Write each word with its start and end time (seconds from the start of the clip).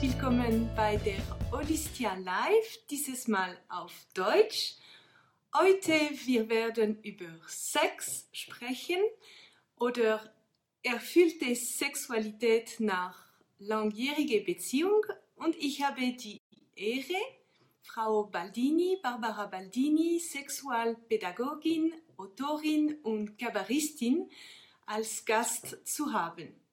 willkommen 0.00 0.70
bei 0.74 0.96
der 0.96 1.18
Holistia 1.52 2.14
Live, 2.14 2.86
dieses 2.90 3.28
Mal 3.28 3.56
auf 3.68 3.92
Deutsch. 4.14 4.76
Heute 5.54 5.92
wir 6.24 6.48
werden 6.48 7.02
über 7.02 7.26
Sex 7.46 8.28
sprechen 8.32 9.00
oder 9.78 10.20
erfüllte 10.82 11.54
Sexualität 11.54 12.80
nach 12.80 13.16
langjähriger 13.58 14.44
Beziehung 14.44 15.04
und 15.36 15.54
ich 15.56 15.82
habe 15.82 16.12
die 16.12 16.40
Ehre, 16.74 17.20
Frau 17.82 18.24
Baldini, 18.24 18.98
Barbara 19.02 19.46
Baldini, 19.46 20.18
Sexualpädagogin, 20.18 21.92
Autorin 22.16 23.00
und 23.02 23.38
Kabarettistin 23.38 24.30
als 24.86 25.24
Gast 25.24 25.78
zu 25.86 26.12
haben. 26.12 26.63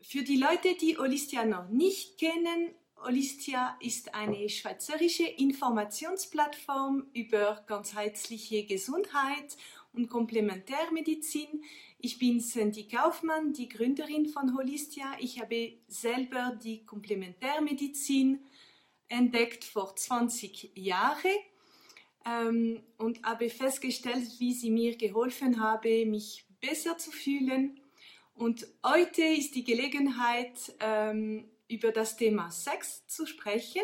Für 0.00 0.22
die 0.22 0.36
Leute, 0.36 0.76
die 0.80 0.96
Holistia 0.96 1.44
noch 1.44 1.68
nicht 1.68 2.18
kennen, 2.18 2.72
Holistia 3.04 3.76
ist 3.80 4.14
eine 4.14 4.48
schweizerische 4.48 5.24
Informationsplattform 5.24 7.08
über 7.14 7.64
ganzheitliche 7.66 8.64
Gesundheit 8.64 9.56
und 9.92 10.08
Komplementärmedizin. 10.08 11.64
Ich 11.98 12.18
bin 12.18 12.38
Sandy 12.40 12.86
Kaufmann, 12.86 13.52
die 13.52 13.68
Gründerin 13.68 14.26
von 14.26 14.56
Holistia. 14.56 15.16
Ich 15.18 15.40
habe 15.40 15.78
selber 15.88 16.56
die 16.62 16.84
Komplementärmedizin 16.86 18.40
entdeckt 19.08 19.64
vor 19.64 19.96
20 19.96 20.72
Jahren 20.76 21.36
ähm, 22.24 22.82
und 22.98 23.24
habe 23.24 23.50
festgestellt, 23.50 24.28
wie 24.38 24.52
sie 24.52 24.70
mir 24.70 24.96
geholfen 24.96 25.60
habe, 25.60 26.06
mich 26.06 26.44
besser 26.60 26.98
zu 26.98 27.10
fühlen 27.10 27.80
und 28.38 28.66
heute 28.84 29.22
ist 29.22 29.54
die 29.54 29.64
Gelegenheit, 29.64 30.74
ähm, 30.80 31.50
über 31.68 31.92
das 31.92 32.16
Thema 32.16 32.50
Sex 32.50 33.06
zu 33.06 33.26
sprechen. 33.26 33.82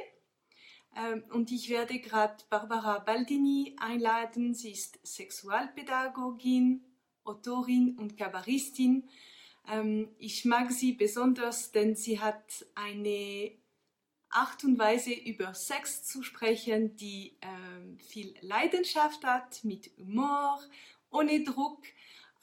Ähm, 0.96 1.24
und 1.30 1.50
ich 1.50 1.68
werde 1.68 1.98
gerade 1.98 2.42
Barbara 2.48 3.00
Baldini 3.00 3.76
einladen. 3.78 4.54
Sie 4.54 4.70
ist 4.70 4.98
Sexualpädagogin, 5.04 6.84
Autorin 7.24 7.96
und 7.98 8.16
Kabarettistin. 8.16 9.08
Ähm, 9.68 10.14
ich 10.18 10.44
mag 10.44 10.70
sie 10.70 10.92
besonders, 10.92 11.72
denn 11.72 11.96
sie 11.96 12.20
hat 12.20 12.64
eine 12.74 13.52
Art 14.30 14.64
und 14.64 14.78
Weise 14.78 15.12
über 15.12 15.54
Sex 15.54 16.04
zu 16.04 16.22
sprechen, 16.22 16.96
die 16.96 17.36
ähm, 17.42 17.98
viel 17.98 18.34
Leidenschaft 18.40 19.24
hat, 19.24 19.64
mit 19.64 19.90
Humor, 19.98 20.60
ohne 21.10 21.42
Druck 21.42 21.82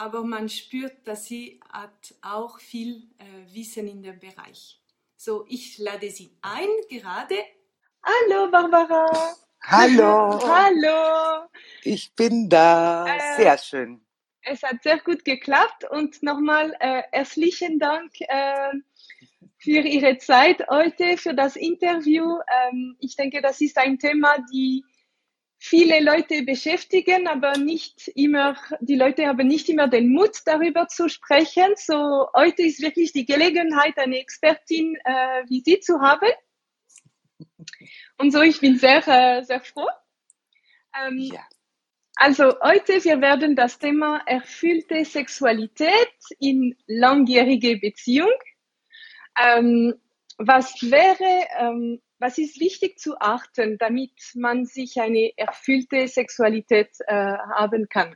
aber 0.02 0.24
man 0.24 0.50
spürt, 0.50 1.08
dass 1.08 1.26
sie 1.26 1.60
hat 1.72 2.16
auch 2.24 2.60
viel 2.60 3.04
äh, 3.20 3.54
Wissen 3.54 3.88
in 3.88 4.02
dem 4.02 4.20
Bereich. 4.20 4.82
So, 5.16 5.46
ich 5.48 5.78
lade 5.78 6.10
sie 6.10 6.36
ein 6.42 6.70
gerade. 6.90 7.36
Hallo 8.04 8.50
Barbara. 8.50 9.36
Hallo. 9.62 10.42
Hallo. 10.58 11.48
Ich 11.84 12.16
bin 12.16 12.50
da. 12.50 13.06
Äh, 13.06 13.36
sehr 13.38 13.58
schön. 13.60 14.02
Es 14.42 14.64
hat 14.64 14.82
sehr 14.82 14.98
gut 14.98 15.24
geklappt 15.24 15.88
und 15.92 16.24
nochmal 16.24 16.76
äh, 16.80 17.04
herzlichen 17.12 17.78
Dank 17.78 18.12
äh, 18.22 18.72
für 19.60 19.82
Ihre 19.82 20.18
Zeit 20.18 20.68
heute, 20.68 21.16
für 21.18 21.36
das 21.36 21.56
Interview. 21.56 22.40
Ähm, 22.52 22.98
ich 23.00 23.16
denke, 23.16 23.40
das 23.44 23.62
ist 23.62 23.78
ein 23.78 24.00
Thema, 24.00 24.36
die 24.52 24.84
viele 25.64 26.04
Leute 26.04 26.42
beschäftigen, 26.42 27.28
aber 27.28 27.56
nicht 27.56 28.08
immer, 28.16 28.58
die 28.80 28.96
Leute 28.96 29.28
haben 29.28 29.48
nicht 29.48 29.70
immer 29.70 29.88
den 29.88 30.12
Mut, 30.12 30.40
darüber 30.46 30.88
zu 30.88 31.08
sprechen. 31.08 31.76
So, 31.76 32.28
heute 32.36 32.64
ist 32.64 32.82
wirklich 32.82 33.14
die 33.14 33.28
Gelegenheit, 33.28 33.96
eine 34.00 34.18
Expertin 34.18 34.98
äh, 35.06 35.44
wie 35.48 35.62
Sie 35.64 35.80
zu 35.80 36.02
haben. 36.02 36.32
Und 38.18 38.32
so, 38.32 38.42
ich 38.42 38.60
bin 38.60 38.80
sehr, 38.80 39.08
äh, 39.08 39.44
sehr 39.44 39.62
froh. 39.62 39.88
Ähm, 41.00 41.20
ja. 41.20 41.48
Also 42.16 42.60
heute, 42.62 43.04
wir 43.04 43.22
werden 43.22 43.56
das 43.56 43.78
Thema 43.78 44.22
erfüllte 44.26 45.06
Sexualität 45.06 46.12
in 46.40 46.76
langjährige 46.88 47.78
Beziehung. 47.78 48.34
Ähm, 49.40 49.94
was 50.40 50.74
wäre 50.82 51.48
ähm, 51.60 52.02
was 52.22 52.38
ist 52.38 52.60
wichtig 52.60 53.00
zu 53.00 53.20
achten, 53.20 53.78
damit 53.80 54.12
man 54.36 54.66
sich 54.66 55.02
eine 55.02 55.32
erfüllte 55.38 56.08
Sexualität 56.08 56.90
äh, 57.08 57.14
haben 57.14 57.90
kann? 57.90 58.16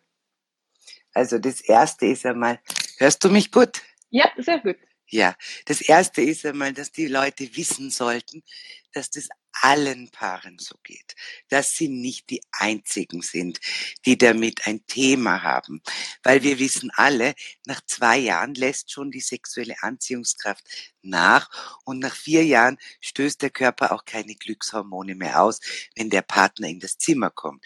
Also 1.13 1.39
das 1.39 1.61
Erste 1.61 2.05
ist 2.05 2.25
einmal, 2.25 2.59
hörst 2.99 3.23
du 3.23 3.29
mich 3.29 3.51
gut? 3.51 3.81
Ja, 4.11 4.29
sehr 4.37 4.59
gut. 4.59 4.77
Ja, 5.09 5.35
das 5.65 5.81
Erste 5.81 6.21
ist 6.21 6.45
einmal, 6.45 6.73
dass 6.73 6.91
die 6.91 7.07
Leute 7.07 7.55
wissen 7.55 7.91
sollten, 7.91 8.43
dass 8.91 9.11
das 9.11 9.29
allen 9.61 10.09
Paaren 10.09 10.57
so 10.59 10.75
geht, 10.83 11.15
dass 11.49 11.75
sie 11.75 11.87
nicht 11.87 12.29
die 12.29 12.41
einzigen 12.51 13.21
sind, 13.21 13.59
die 14.05 14.17
damit 14.17 14.65
ein 14.67 14.85
Thema 14.87 15.43
haben, 15.43 15.81
weil 16.23 16.43
wir 16.43 16.59
wissen 16.59 16.91
alle, 16.95 17.35
nach 17.65 17.81
zwei 17.85 18.17
Jahren 18.17 18.53
lässt 18.55 18.91
schon 18.91 19.11
die 19.11 19.21
sexuelle 19.21 19.75
Anziehungskraft 19.81 20.65
nach 21.01 21.49
und 21.85 21.99
nach 21.99 22.15
vier 22.15 22.43
Jahren 22.43 22.77
stößt 22.99 23.41
der 23.41 23.51
Körper 23.51 23.91
auch 23.91 24.05
keine 24.05 24.35
Glückshormone 24.35 25.15
mehr 25.15 25.41
aus, 25.41 25.59
wenn 25.95 26.09
der 26.09 26.23
Partner 26.23 26.67
in 26.67 26.79
das 26.79 26.97
Zimmer 26.97 27.29
kommt. 27.29 27.63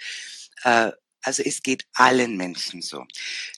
Also 1.21 1.43
es 1.43 1.61
geht 1.61 1.85
allen 1.93 2.37
Menschen 2.37 2.81
so. 2.81 3.05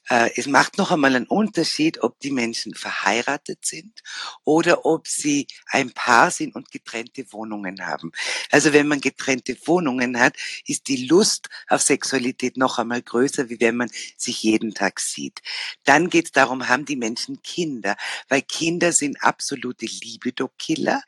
Äh, 0.10 0.32
es 0.36 0.48
macht 0.48 0.78
noch 0.78 0.92
einmal 0.92 1.16
einen 1.16 1.28
Unterschied, 1.28 2.02
ob 2.02 2.20
die 2.20 2.32
Menschen 2.32 2.74
verheiratet 2.74 3.66
sind 3.66 4.02
oder 4.44 4.86
ob 4.86 5.08
sie 5.08 5.48
ein 5.68 5.92
Paar 5.92 6.32
sind 6.32 6.56
und 6.56 6.72
getrennte 6.72 7.32
Wohnungen 7.32 7.86
haben. 7.86 8.12
Also 8.50 8.74
wenn 8.74 8.88
man 8.88 9.00
getrennte 9.00 9.56
Wohnungen 9.66 10.20
hat, 10.20 10.36
ist 10.66 10.88
die 10.88 11.06
Lust 11.06 11.50
auf 11.68 11.82
Sexualität 11.82 12.58
noch 12.58 12.80
einmal 12.80 13.02
größer, 13.02 13.50
wie 13.50 13.60
wenn 13.60 13.78
man 13.78 13.92
sich 14.18 14.42
jeden 14.44 14.74
Tag 14.74 15.00
sieht. 15.00 15.42
Dann 15.84 16.10
geht 16.10 16.26
es 16.26 16.32
darum, 16.32 16.68
haben 16.68 16.86
die 16.86 16.96
Menschen 16.96 17.42
Kinder, 17.44 17.96
weil 18.28 18.42
Kinder 18.42 18.92
sind 18.92 19.22
absolute 19.24 19.86
Libido-Killer 19.86 21.02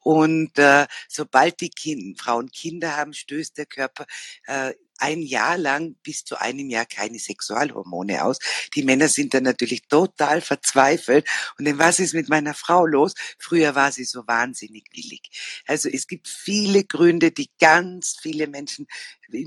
und 0.00 0.56
äh, 0.58 0.86
sobald 1.08 1.60
die 1.60 1.70
kind, 1.70 2.20
Frauen 2.20 2.50
Kinder 2.50 2.96
haben, 2.96 3.12
stößt 3.12 3.58
der 3.58 3.66
Körper 3.66 4.06
äh, 4.46 4.72
ein 4.98 5.22
Jahr 5.22 5.58
lang 5.58 5.96
bis 6.02 6.24
zu 6.24 6.40
einem 6.40 6.70
Jahr 6.70 6.86
keine 6.86 7.18
Sexualhormone 7.18 8.24
aus. 8.24 8.38
Die 8.74 8.82
Männer 8.82 9.08
sind 9.08 9.34
dann 9.34 9.44
natürlich 9.44 9.86
total 9.88 10.40
verzweifelt. 10.40 11.28
Und 11.58 11.66
dann, 11.66 11.78
was 11.78 11.98
ist 11.98 12.14
mit 12.14 12.28
meiner 12.28 12.54
Frau 12.54 12.86
los? 12.86 13.14
Früher 13.38 13.74
war 13.74 13.92
sie 13.92 14.04
so 14.04 14.26
wahnsinnig 14.26 14.84
willig. 14.92 15.30
Also 15.66 15.88
es 15.88 16.06
gibt 16.06 16.28
viele 16.28 16.84
Gründe, 16.84 17.30
die 17.32 17.50
ganz 17.58 18.16
viele 18.20 18.46
Menschen, 18.46 18.86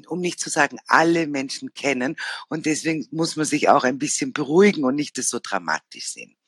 um 0.07 0.19
nicht 0.19 0.39
zu 0.39 0.49
sagen 0.49 0.77
alle 0.87 1.27
Menschen 1.27 1.73
kennen. 1.73 2.15
Und 2.47 2.65
deswegen 2.65 3.07
muss 3.11 3.35
man 3.35 3.45
sich 3.45 3.69
auch 3.69 3.83
ein 3.83 3.99
bisschen 3.99 4.33
beruhigen 4.33 4.83
und 4.83 4.95
nicht 4.95 5.17
das 5.17 5.29
so 5.29 5.39
dramatisch 5.41 6.09
sehen. 6.09 6.38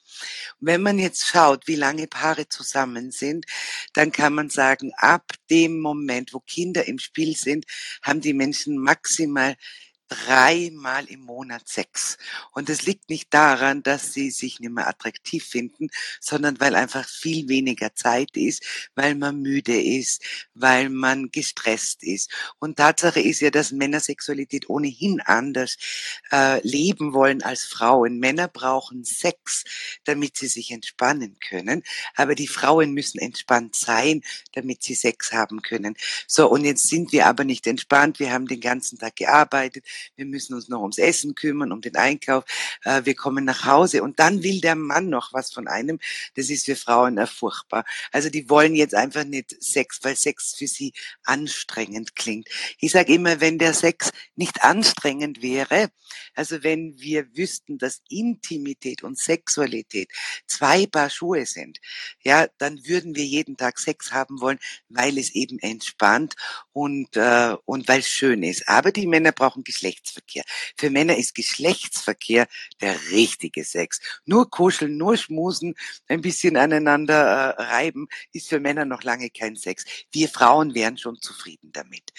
Wenn 0.59 0.81
man 0.81 0.99
jetzt 0.99 1.27
schaut, 1.27 1.67
wie 1.67 1.75
lange 1.75 2.07
Paare 2.07 2.47
zusammen 2.47 3.11
sind, 3.11 3.45
dann 3.93 4.11
kann 4.11 4.33
man 4.33 4.49
sagen, 4.49 4.91
ab 4.97 5.31
dem 5.49 5.79
Moment, 5.79 6.33
wo 6.33 6.39
Kinder 6.39 6.87
im 6.87 6.99
Spiel 6.99 7.35
sind, 7.35 7.65
haben 8.01 8.21
die 8.21 8.33
Menschen 8.33 8.77
maximal 8.77 9.55
dreimal 10.11 11.05
im 11.05 11.21
Monat 11.21 11.69
Sex. 11.69 12.17
Und 12.51 12.69
es 12.69 12.85
liegt 12.85 13.09
nicht 13.09 13.33
daran, 13.33 13.81
dass 13.81 14.11
sie 14.11 14.29
sich 14.29 14.59
nicht 14.59 14.71
mehr 14.71 14.87
attraktiv 14.87 15.45
finden, 15.45 15.89
sondern 16.19 16.59
weil 16.59 16.75
einfach 16.75 17.07
viel 17.07 17.47
weniger 17.47 17.95
Zeit 17.95 18.35
ist, 18.35 18.89
weil 18.93 19.15
man 19.15 19.41
müde 19.41 19.81
ist, 19.81 20.21
weil 20.53 20.89
man 20.89 21.31
gestresst 21.31 22.03
ist. 22.03 22.29
Und 22.59 22.75
Tatsache 22.75 23.21
ist 23.21 23.39
ja, 23.39 23.51
dass 23.51 23.71
Männer 23.71 24.01
Sexualität 24.01 24.69
ohnehin 24.69 25.21
anders 25.21 25.77
äh, 26.31 26.65
leben 26.67 27.13
wollen 27.13 27.41
als 27.41 27.63
Frauen. 27.63 28.19
Männer 28.19 28.49
brauchen 28.49 29.05
Sex, 29.05 29.63
damit 30.03 30.35
sie 30.35 30.47
sich 30.47 30.71
entspannen 30.71 31.37
können, 31.39 31.83
aber 32.15 32.35
die 32.35 32.47
Frauen 32.47 32.91
müssen 32.91 33.19
entspannt 33.19 33.75
sein, 33.75 34.23
damit 34.53 34.83
sie 34.83 34.95
Sex 34.95 35.31
haben 35.31 35.61
können. 35.61 35.95
So, 36.27 36.49
und 36.49 36.65
jetzt 36.65 36.89
sind 36.89 37.13
wir 37.13 37.27
aber 37.27 37.45
nicht 37.45 37.65
entspannt. 37.65 38.19
Wir 38.19 38.33
haben 38.33 38.47
den 38.47 38.59
ganzen 38.59 38.97
Tag 38.97 39.15
gearbeitet 39.15 39.85
wir 40.15 40.25
müssen 40.25 40.53
uns 40.53 40.69
noch 40.69 40.81
ums 40.81 40.97
Essen 40.97 41.35
kümmern, 41.35 41.71
um 41.71 41.81
den 41.81 41.95
Einkauf, 41.95 42.45
äh, 42.83 43.01
wir 43.05 43.15
kommen 43.15 43.45
nach 43.45 43.65
Hause 43.65 44.03
und 44.03 44.19
dann 44.19 44.43
will 44.43 44.61
der 44.61 44.75
Mann 44.75 45.09
noch 45.09 45.33
was 45.33 45.51
von 45.51 45.67
einem. 45.67 45.99
Das 46.35 46.49
ist 46.49 46.65
für 46.65 46.75
Frauen 46.75 47.17
äh, 47.17 47.27
furchtbar. 47.27 47.85
Also 48.11 48.29
die 48.29 48.49
wollen 48.49 48.75
jetzt 48.75 48.95
einfach 48.95 49.23
nicht 49.23 49.55
Sex, 49.63 49.99
weil 50.03 50.15
Sex 50.15 50.55
für 50.57 50.67
sie 50.67 50.93
anstrengend 51.23 52.15
klingt. 52.15 52.47
Ich 52.79 52.91
sage 52.91 53.13
immer, 53.13 53.41
wenn 53.41 53.57
der 53.57 53.73
Sex 53.73 54.11
nicht 54.35 54.63
anstrengend 54.63 55.41
wäre, 55.41 55.89
also 56.35 56.63
wenn 56.63 56.99
wir 56.99 57.35
wüssten, 57.35 57.77
dass 57.77 58.01
Intimität 58.09 59.03
und 59.03 59.17
Sexualität 59.17 60.09
zwei 60.47 60.85
Paar 60.85 61.09
Schuhe 61.09 61.45
sind, 61.45 61.79
ja, 62.23 62.47
dann 62.57 62.85
würden 62.85 63.15
wir 63.15 63.25
jeden 63.25 63.57
Tag 63.57 63.79
Sex 63.79 64.11
haben 64.11 64.41
wollen, 64.41 64.59
weil 64.89 65.17
es 65.17 65.31
eben 65.31 65.59
entspannt 65.59 66.35
und, 66.73 67.15
äh, 67.17 67.55
und 67.65 67.87
weil 67.87 67.99
es 67.99 68.09
schön 68.09 68.43
ist. 68.43 68.67
Aber 68.67 68.91
die 68.91 69.07
Männer 69.07 69.31
brauchen 69.31 69.63
Geschlecht 69.63 69.90
Geschlechtsverkehr. 69.91 70.43
Für 70.77 70.89
Männer 70.89 71.17
ist 71.17 71.35
Geschlechtsverkehr 71.35 72.47
der 72.79 72.95
richtige 73.11 73.63
Sex. 73.63 73.99
Nur 74.25 74.49
kuscheln, 74.49 74.97
nur 74.97 75.17
schmusen, 75.17 75.75
ein 76.07 76.21
bisschen 76.21 76.57
aneinander 76.57 77.55
äh, 77.57 77.61
reiben, 77.61 78.07
ist 78.31 78.49
für 78.49 78.59
Männer 78.59 78.85
noch 78.85 79.03
lange 79.03 79.29
kein 79.29 79.55
Sex. 79.55 79.85
Wir 80.11 80.29
Frauen 80.29 80.73
wären 80.73 80.97
schon 80.97 81.19
zufrieden 81.21 81.71
damit. 81.71 82.11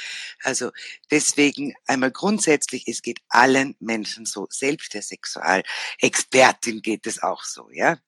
Also 0.43 0.71
deswegen 1.11 1.75
einmal 1.87 2.11
grundsätzlich, 2.11 2.87
es 2.87 3.03
geht 3.03 3.21
allen 3.29 3.77
Menschen 3.81 4.27
so. 4.27 4.47
Selbst 4.51 4.95
der 4.95 5.03
Sexualexpertin 5.03 6.83
geht 6.83 7.07
es 7.07 7.23
auch 7.23 7.45
so, 7.45 7.71
ja. 7.71 7.99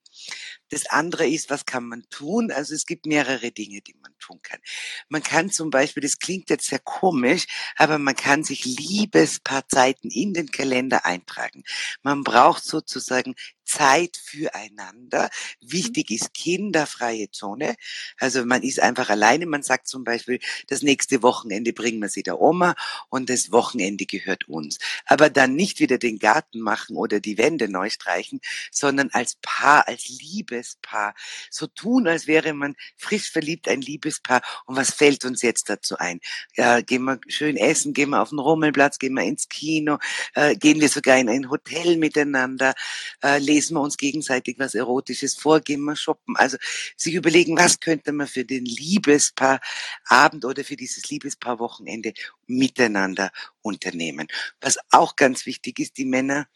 Das 0.70 0.86
andere 0.86 1.26
ist, 1.26 1.50
was 1.50 1.66
kann 1.66 1.84
man 1.84 2.04
tun? 2.10 2.50
Also 2.50 2.74
es 2.74 2.86
gibt 2.86 3.06
mehrere 3.06 3.52
Dinge, 3.52 3.80
die 3.80 3.94
man 4.02 4.12
tun 4.18 4.40
kann. 4.42 4.60
Man 5.08 5.22
kann 5.22 5.50
zum 5.50 5.70
Beispiel, 5.70 6.02
das 6.02 6.18
klingt 6.18 6.50
jetzt 6.50 6.66
sehr 6.66 6.78
komisch, 6.78 7.46
aber 7.76 7.98
man 7.98 8.16
kann 8.16 8.44
sich 8.44 8.64
Liebespaarzeiten 8.64 10.10
in 10.10 10.32
den 10.32 10.50
Kalender 10.50 11.04
eintragen. 11.04 11.64
Man 12.02 12.24
braucht 12.24 12.64
sozusagen 12.64 13.34
Zeit 13.64 14.16
füreinander. 14.16 15.30
Wichtig 15.60 16.10
ist 16.10 16.34
kinderfreie 16.34 17.30
Zone. 17.30 17.74
Also 18.18 18.44
man 18.44 18.62
ist 18.62 18.80
einfach 18.80 19.10
alleine. 19.10 19.46
Man 19.46 19.62
sagt 19.62 19.88
zum 19.88 20.04
Beispiel, 20.04 20.38
das 20.68 20.82
nächste 20.82 21.22
Wochenende 21.22 21.72
bringen 21.72 22.00
wir 22.00 22.08
sie 22.08 22.22
der 22.22 22.40
Oma 22.40 22.74
und 23.08 23.30
das 23.30 23.52
Wochenende 23.52 24.06
gehört 24.06 24.48
uns. 24.48 24.78
Aber 25.06 25.30
dann 25.30 25.54
nicht 25.54 25.80
wieder 25.80 25.98
den 25.98 26.18
Garten 26.18 26.60
machen 26.60 26.96
oder 26.96 27.20
die 27.20 27.38
Wände 27.38 27.68
neu 27.68 27.90
streichen, 27.90 28.40
sondern 28.70 29.10
als 29.10 29.36
Paar, 29.40 29.88
als 29.88 30.08
Liebespaar. 30.54 31.14
So 31.50 31.66
tun, 31.66 32.06
als 32.06 32.26
wäre 32.26 32.52
man 32.54 32.74
frisch 32.96 33.30
verliebt, 33.30 33.68
ein 33.68 33.80
Liebespaar. 33.80 34.42
Und 34.66 34.76
was 34.76 34.90
fällt 34.90 35.24
uns 35.24 35.42
jetzt 35.42 35.68
dazu 35.68 35.96
ein? 35.98 36.20
Ja, 36.56 36.80
gehen 36.80 37.04
wir 37.04 37.20
schön 37.28 37.56
essen, 37.56 37.92
gehen 37.92 38.10
wir 38.10 38.22
auf 38.22 38.30
den 38.30 38.38
Rummelplatz, 38.38 38.98
gehen 38.98 39.14
wir 39.14 39.24
ins 39.24 39.48
Kino, 39.48 39.98
äh, 40.34 40.56
gehen 40.56 40.80
wir 40.80 40.88
sogar 40.88 41.18
in 41.18 41.28
ein 41.28 41.50
Hotel 41.50 41.96
miteinander, 41.96 42.74
äh, 43.22 43.38
lesen 43.38 43.74
wir 43.74 43.80
uns 43.80 43.96
gegenseitig 43.96 44.58
was 44.58 44.74
Erotisches 44.74 45.34
vor, 45.34 45.60
gehen 45.60 45.82
wir 45.82 45.96
shoppen. 45.96 46.36
Also 46.36 46.56
sich 46.96 47.14
überlegen, 47.14 47.56
was 47.56 47.80
könnte 47.80 48.12
man 48.12 48.26
für 48.26 48.44
den 48.44 48.64
Liebespaarabend 48.64 50.44
oder 50.44 50.64
für 50.64 50.76
dieses 50.76 51.08
Liebespaarwochenende 51.10 52.12
miteinander 52.46 53.30
unternehmen. 53.62 54.28
Was 54.60 54.78
auch 54.90 55.16
ganz 55.16 55.46
wichtig 55.46 55.78
ist, 55.78 55.96
die 55.96 56.04
Männer 56.04 56.46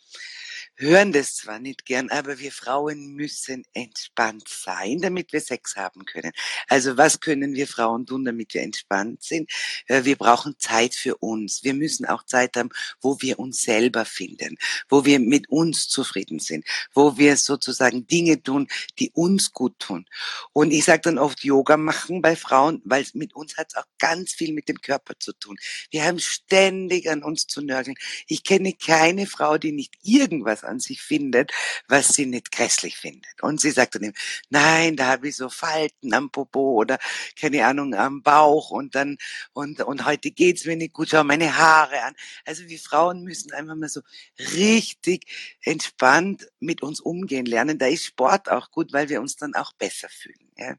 hören 0.79 1.13
das 1.13 1.35
zwar 1.35 1.59
nicht 1.59 1.85
gern, 1.85 2.09
aber 2.09 2.39
wir 2.39 2.53
Frauen 2.53 3.15
müssen 3.15 3.65
entspannt 3.75 4.49
sein, 4.49 5.01
damit 5.01 5.33
wir 5.33 5.41
Sex 5.41 5.77
haben 5.77 6.05
können. 6.05 6.31
Also 6.69 6.97
was 6.97 7.21
können 7.21 7.55
wir 7.55 7.67
Frauen 7.67 8.07
tun, 8.07 8.25
damit 8.25 8.55
wir 8.55 8.63
entspannt 8.63 9.23
sind? 9.23 9.51
Äh, 9.87 10.05
wir 10.05 10.17
brauchen 10.17 10.59
Zeit 10.59 10.95
für 10.95 11.17
uns. 11.17 11.65
Wir 11.65 11.75
müssen 11.75 12.07
auch 12.07 12.25
Zeit 12.25 12.57
haben, 12.57 12.71
wo 13.01 13.21
wir 13.21 13.39
uns 13.41 13.63
selber 13.63 14.05
finden, 14.05 14.57
wo 14.89 15.05
wir 15.05 15.19
mit 15.19 15.49
uns 15.49 15.89
zufrieden 15.89 16.39
sind, 16.39 16.65
wo 16.95 17.19
wir 17.19 17.37
sozusagen 17.37 18.07
Dinge 18.07 18.43
tun, 18.43 18.69
die 18.99 19.11
uns 19.13 19.53
gut 19.53 19.79
tun. 19.81 20.07
Und 20.53 20.71
ich 20.71 20.85
sage 20.85 21.03
dann 21.03 21.19
oft 21.19 21.43
Yoga 21.43 21.77
machen 21.77 22.23
bei 22.23 22.37
Frauen, 22.37 22.81
weil 22.85 23.05
mit 23.15 23.35
uns 23.35 23.57
hat 23.57 23.69
es 23.71 23.77
auch 23.77 23.87
ganz 23.99 24.33
viel 24.33 24.53
mit 24.53 24.69
dem 24.69 24.81
Körper 24.81 25.15
zu 25.19 25.33
tun. 25.33 25.57
Wir 25.91 26.05
haben 26.05 26.21
ständig 26.21 27.11
an 27.11 27.23
uns 27.25 27.47
zu 27.47 27.63
nörgeln. 27.63 27.97
Ich 28.29 28.45
kenne 28.45 28.75
keine 28.75 29.27
Frau, 29.27 29.59
die 29.59 29.73
nicht 29.73 29.95
irgendwas 30.03 30.65
an 30.69 30.81
sich 30.81 31.03
findet, 31.03 31.53
was 31.89 32.09
sie 32.09 32.27
nicht 32.27 32.53
grässlich 32.53 32.97
findet. 32.97 33.43
Und 33.43 33.61
sie 33.61 33.71
sagt 33.71 33.95
dann 33.95 34.05
ihm, 34.05 34.13
nein, 34.51 34.97
da 34.97 35.07
habe 35.07 35.29
ich 35.29 35.37
so 35.37 35.49
Falten 35.49 36.15
am 36.15 36.31
Popo 36.31 36.75
oder 36.75 36.99
keine 37.39 37.67
Ahnung 37.67 37.95
am 37.95 38.23
Bauch 38.23 38.71
und 38.71 38.95
dann 38.95 39.19
und 39.53 39.81
und 39.81 40.05
heute 40.05 40.31
geht's 40.31 40.67
mir 40.67 40.77
nicht 40.77 40.93
gut, 40.93 41.09
schau 41.11 41.25
meine 41.25 41.57
Haare 41.57 42.03
an. 42.03 42.15
Also 42.45 42.69
wir 42.69 42.79
Frauen 42.79 43.23
müssen 43.23 43.53
einfach 43.53 43.75
mal 43.75 43.89
so 43.89 44.03
richtig 44.55 45.25
entspannt 45.63 46.49
mit 46.61 46.83
uns 46.83 47.01
umgehen 47.01 47.47
lernen. 47.47 47.79
Da 47.79 47.87
ist 47.87 48.05
Sport 48.05 48.51
auch 48.51 48.71
gut, 48.71 48.93
weil 48.93 49.09
wir 49.09 49.21
uns 49.21 49.37
dann 49.37 49.55
auch 49.55 49.73
besser 49.73 50.09
fühlen. 50.09 50.51
Ja. 50.57 50.75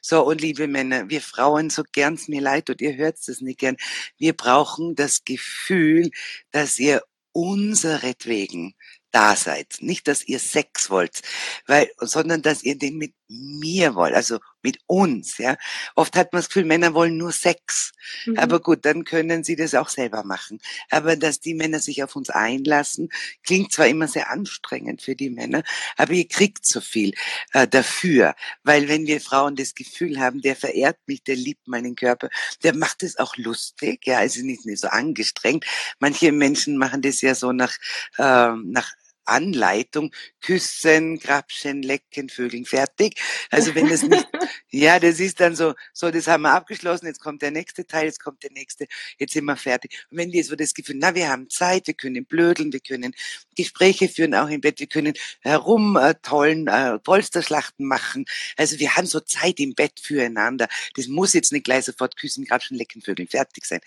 So, 0.00 0.26
und 0.26 0.40
liebe 0.40 0.66
Männer, 0.66 1.08
wir 1.10 1.20
Frauen, 1.20 1.68
so 1.70 1.82
gern's 1.92 2.28
mir 2.28 2.40
leid 2.40 2.70
und 2.70 2.80
ihr 2.80 2.96
hört 2.96 3.18
es 3.18 3.40
nicht 3.40 3.58
gern, 3.58 3.76
wir 4.16 4.32
brauchen 4.32 4.94
das 4.94 5.24
Gefühl, 5.24 6.10
dass 6.50 6.78
ihr 6.78 7.02
unseretwegen 7.32 8.74
da 9.10 9.36
seid. 9.36 9.76
Nicht, 9.80 10.08
dass 10.08 10.24
ihr 10.24 10.38
Sex 10.38 10.90
wollt, 10.90 11.22
weil, 11.66 11.90
sondern 11.98 12.42
dass 12.42 12.62
ihr 12.62 12.78
den 12.78 12.96
mit 12.98 13.14
mir 13.30 13.94
wollt, 13.94 14.14
also 14.14 14.38
mit 14.62 14.78
uns, 14.86 15.38
ja. 15.38 15.56
Oft 15.94 16.16
hat 16.16 16.32
man 16.32 16.40
das 16.40 16.48
Gefühl, 16.48 16.64
Männer 16.64 16.94
wollen 16.94 17.16
nur 17.16 17.32
Sex. 17.32 17.92
Mhm. 18.26 18.38
Aber 18.38 18.60
gut, 18.60 18.84
dann 18.84 19.04
können 19.04 19.44
sie 19.44 19.56
das 19.56 19.74
auch 19.74 19.88
selber 19.88 20.24
machen. 20.24 20.60
Aber 20.90 21.16
dass 21.16 21.40
die 21.40 21.54
Männer 21.54 21.78
sich 21.78 22.02
auf 22.02 22.16
uns 22.16 22.28
einlassen, 22.28 23.08
klingt 23.44 23.72
zwar 23.72 23.86
immer 23.86 24.08
sehr 24.08 24.30
anstrengend 24.30 25.00
für 25.02 25.14
die 25.14 25.30
Männer, 25.30 25.62
aber 25.96 26.12
ihr 26.12 26.28
kriegt 26.28 26.66
so 26.66 26.80
viel 26.80 27.14
äh, 27.52 27.68
dafür. 27.68 28.34
Weil 28.64 28.88
wenn 28.88 29.06
wir 29.06 29.20
Frauen 29.20 29.56
das 29.56 29.74
Gefühl 29.74 30.18
haben, 30.18 30.42
der 30.42 30.56
verehrt 30.56 30.98
mich, 31.06 31.22
der 31.22 31.36
liebt 31.36 31.68
meinen 31.68 31.94
Körper, 31.94 32.28
der 32.62 32.74
macht 32.74 33.02
es 33.02 33.18
auch 33.18 33.36
lustig, 33.36 34.06
ja, 34.06 34.18
also 34.18 34.42
nicht, 34.42 34.66
nicht 34.66 34.80
so 34.80 34.88
angestrengt. 34.88 35.64
Manche 36.00 36.32
Menschen 36.32 36.76
machen 36.76 37.00
das 37.02 37.20
ja 37.20 37.34
so 37.34 37.52
nach, 37.52 37.76
äh, 38.18 38.52
nach 38.64 38.92
Anleitung, 39.30 40.12
küssen, 40.40 41.18
grapschen, 41.18 41.82
lecken, 41.82 42.28
vögeln, 42.28 42.64
fertig. 42.64 43.20
Also 43.50 43.74
wenn 43.74 43.88
das 43.88 44.02
nicht, 44.02 44.26
ja, 44.70 44.98
das 44.98 45.20
ist 45.20 45.40
dann 45.40 45.54
so, 45.54 45.74
so, 45.92 46.10
das 46.10 46.26
haben 46.26 46.42
wir 46.42 46.52
abgeschlossen, 46.52 47.06
jetzt 47.06 47.20
kommt 47.20 47.42
der 47.42 47.50
nächste 47.50 47.86
Teil, 47.86 48.06
jetzt 48.06 48.22
kommt 48.22 48.42
der 48.42 48.50
nächste, 48.52 48.86
jetzt 49.18 49.32
sind 49.32 49.44
wir 49.44 49.56
fertig. 49.56 50.06
Und 50.10 50.18
wenn 50.18 50.30
die 50.30 50.42
so 50.42 50.56
das 50.56 50.74
Gefühl, 50.74 50.96
na, 50.98 51.14
wir 51.14 51.28
haben 51.28 51.48
Zeit, 51.48 51.86
wir 51.86 51.94
können 51.94 52.24
blödeln, 52.24 52.72
wir 52.72 52.80
können 52.80 53.14
Gespräche 53.56 54.08
führen, 54.08 54.34
auch 54.34 54.48
im 54.48 54.60
Bett, 54.60 54.80
wir 54.80 54.86
können 54.86 55.14
herum 55.40 55.96
äh, 55.96 56.14
tollen 56.22 56.66
äh, 56.66 56.98
Polsterschlachten 56.98 57.86
machen. 57.86 58.24
Also 58.56 58.78
wir 58.78 58.96
haben 58.96 59.06
so 59.06 59.20
Zeit 59.20 59.60
im 59.60 59.74
Bett 59.74 60.00
füreinander. 60.00 60.68
Das 60.94 61.06
muss 61.06 61.34
jetzt 61.34 61.52
nicht 61.52 61.64
gleich 61.64 61.84
sofort 61.84 62.16
küssen, 62.16 62.44
grapschen, 62.44 62.76
lecken, 62.76 63.02
vögeln, 63.02 63.28
fertig 63.28 63.64
sein. 63.66 63.80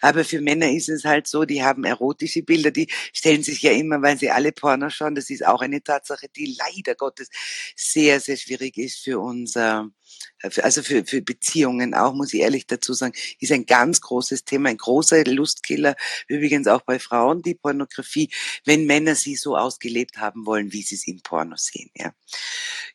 Aber 0.00 0.24
für 0.24 0.40
Männer 0.40 0.70
ist 0.70 0.88
es 0.88 1.04
halt 1.04 1.26
so, 1.26 1.44
die 1.44 1.62
haben 1.62 1.84
erotische 1.84 2.42
Bilder, 2.42 2.70
die 2.70 2.88
stellen 3.12 3.42
sich 3.42 3.62
ja 3.62 3.72
immer, 3.72 4.02
weil 4.02 4.18
sie 4.18 4.30
alle 4.30 4.52
Porno 4.52 4.89
anschauen. 4.90 5.14
Das 5.14 5.30
ist 5.30 5.46
auch 5.46 5.62
eine 5.62 5.82
Tatsache, 5.82 6.28
die 6.28 6.56
leider 6.58 6.94
Gottes 6.94 7.28
sehr, 7.76 8.20
sehr 8.20 8.36
schwierig 8.36 8.76
ist 8.76 9.00
für 9.00 9.20
unser 9.20 9.88
also 10.62 10.82
für, 10.82 11.04
für 11.04 11.22
Beziehungen 11.22 11.94
auch, 11.94 12.14
muss 12.14 12.32
ich 12.32 12.40
ehrlich 12.40 12.66
dazu 12.66 12.92
sagen, 12.92 13.14
ist 13.40 13.52
ein 13.52 13.66
ganz 13.66 14.00
großes 14.00 14.44
Thema, 14.44 14.70
ein 14.70 14.76
großer 14.76 15.24
Lustkiller, 15.24 15.96
übrigens 16.28 16.66
auch 16.66 16.82
bei 16.82 16.98
Frauen, 16.98 17.42
die 17.42 17.54
Pornografie, 17.54 18.30
wenn 18.64 18.86
Männer 18.86 19.14
sie 19.14 19.36
so 19.36 19.56
ausgelebt 19.56 20.18
haben 20.18 20.46
wollen, 20.46 20.72
wie 20.72 20.82
sie 20.82 20.94
es 20.94 21.06
im 21.06 21.20
Porno 21.22 21.56
sehen. 21.56 21.90
Ja, 21.94 22.12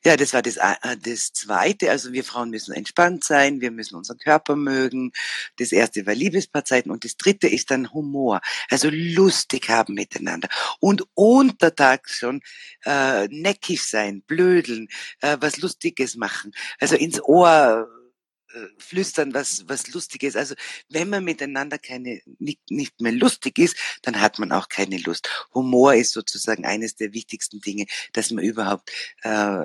ja 0.04 0.18
das 0.18 0.34
war 0.34 0.42
das, 0.42 0.58
äh, 0.58 0.98
das 1.02 1.34
Zweite, 1.34 1.92
also 1.92 2.14
wir 2.14 2.24
Frauen 2.24 2.50
müssen 2.50 2.74
entspannt 2.74 3.24
sein, 3.24 3.62
wir 3.62 3.72
müssen 3.72 3.96
unseren 3.96 4.18
Körper 4.18 4.56
mögen. 4.56 5.12
Das 5.58 5.72
Erste 5.72 6.06
war 6.06 6.16
Liebespaarzeiten 6.16 6.92
und 6.92 7.06
das 7.06 7.18
Dritte 7.18 7.48
ist 7.48 7.72
dann 7.72 7.94
Humor, 7.94 8.42
also 8.70 8.90
lustig 8.92 9.70
haben 9.70 9.94
miteinander 9.94 10.50
und 10.80 11.04
untertags 11.14 12.18
schon 12.18 12.42
äh, 12.86 13.28
neckisch 13.28 13.84
sein, 13.84 14.22
blödeln, 14.22 14.88
äh, 15.22 15.38
was 15.40 15.58
Lustiges 15.58 16.16
machen, 16.16 16.54
also 16.80 16.96
ins 17.16 17.24
Ohr 17.24 17.90
äh, 18.54 18.68
flüstern, 18.78 19.34
was, 19.34 19.68
was 19.68 19.94
lustig 19.94 20.24
ist. 20.24 20.38
Also 20.38 20.56
wenn 20.90 21.10
man 21.10 21.24
miteinander 21.24 21.78
keine, 21.78 22.22
nicht, 22.40 22.60
nicht 22.70 23.02
mehr 23.02 23.12
lustig 23.12 23.58
ist, 23.60 23.78
dann 24.04 24.22
hat 24.22 24.40
man 24.40 24.52
auch 24.52 24.70
keine 24.70 24.98
Lust. 24.98 25.48
Humor 25.54 25.94
ist 25.94 26.12
sozusagen 26.12 26.66
eines 26.66 26.96
der 26.96 27.14
wichtigsten 27.14 27.60
Dinge, 27.60 27.86
dass 28.14 28.32
man 28.32 28.44
überhaupt 28.44 28.92
äh, 29.24 29.64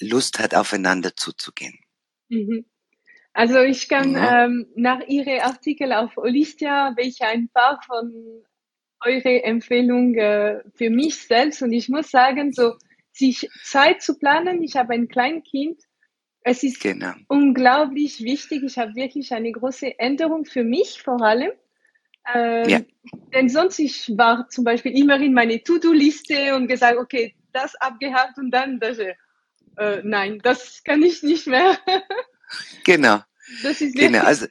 Lust 0.00 0.38
hat, 0.38 0.54
aufeinander 0.54 1.14
zuzugehen. 1.16 1.78
Mhm. 2.28 2.64
Also 3.32 3.60
ich 3.60 3.88
kann 3.88 4.12
ja. 4.12 4.44
ähm, 4.44 4.66
nach 4.76 5.00
Ihren 5.06 5.40
Artikel 5.40 5.92
auf 5.92 6.18
Olistia, 6.18 6.92
welche 6.96 7.26
ein 7.26 7.48
paar 7.48 7.80
von 7.86 8.12
eure 9.00 9.42
Empfehlungen 9.42 10.16
äh, 10.16 10.62
für 10.74 10.90
mich 10.90 11.16
selbst 11.16 11.62
und 11.62 11.72
ich 11.72 11.88
muss 11.88 12.10
sagen, 12.10 12.52
so 12.52 12.74
sich 13.12 13.48
Zeit 13.62 14.02
zu 14.02 14.18
planen. 14.18 14.62
Ich 14.62 14.76
habe 14.76 14.94
ein 14.94 15.08
Kleinkind 15.08 15.82
es 16.44 16.62
ist 16.62 16.80
genau. 16.80 17.12
unglaublich 17.28 18.20
wichtig. 18.20 18.62
Ich 18.64 18.78
habe 18.78 18.94
wirklich 18.94 19.32
eine 19.32 19.52
große 19.52 19.98
Änderung 19.98 20.44
für 20.44 20.64
mich 20.64 21.02
vor 21.02 21.20
allem. 21.22 21.52
Ähm, 22.32 22.68
ja. 22.68 22.80
Denn 23.34 23.48
sonst 23.48 23.78
ich 23.78 24.16
war 24.16 24.48
zum 24.48 24.64
Beispiel 24.64 24.96
immer 24.96 25.20
in 25.20 25.34
meine 25.34 25.62
To-Do-Liste 25.62 26.54
und 26.54 26.68
gesagt, 26.68 26.98
okay, 26.98 27.34
das 27.52 27.74
abgehakt 27.76 28.38
und 28.38 28.50
dann 28.50 28.80
das. 28.80 28.98
Äh, 28.98 30.02
nein, 30.04 30.40
das 30.42 30.82
kann 30.84 31.02
ich 31.02 31.22
nicht 31.22 31.46
mehr. 31.46 31.78
genau. 32.84 33.20
Das 33.62 33.80
ist 33.80 33.96
genau. 33.96 34.20
Also 34.20 34.46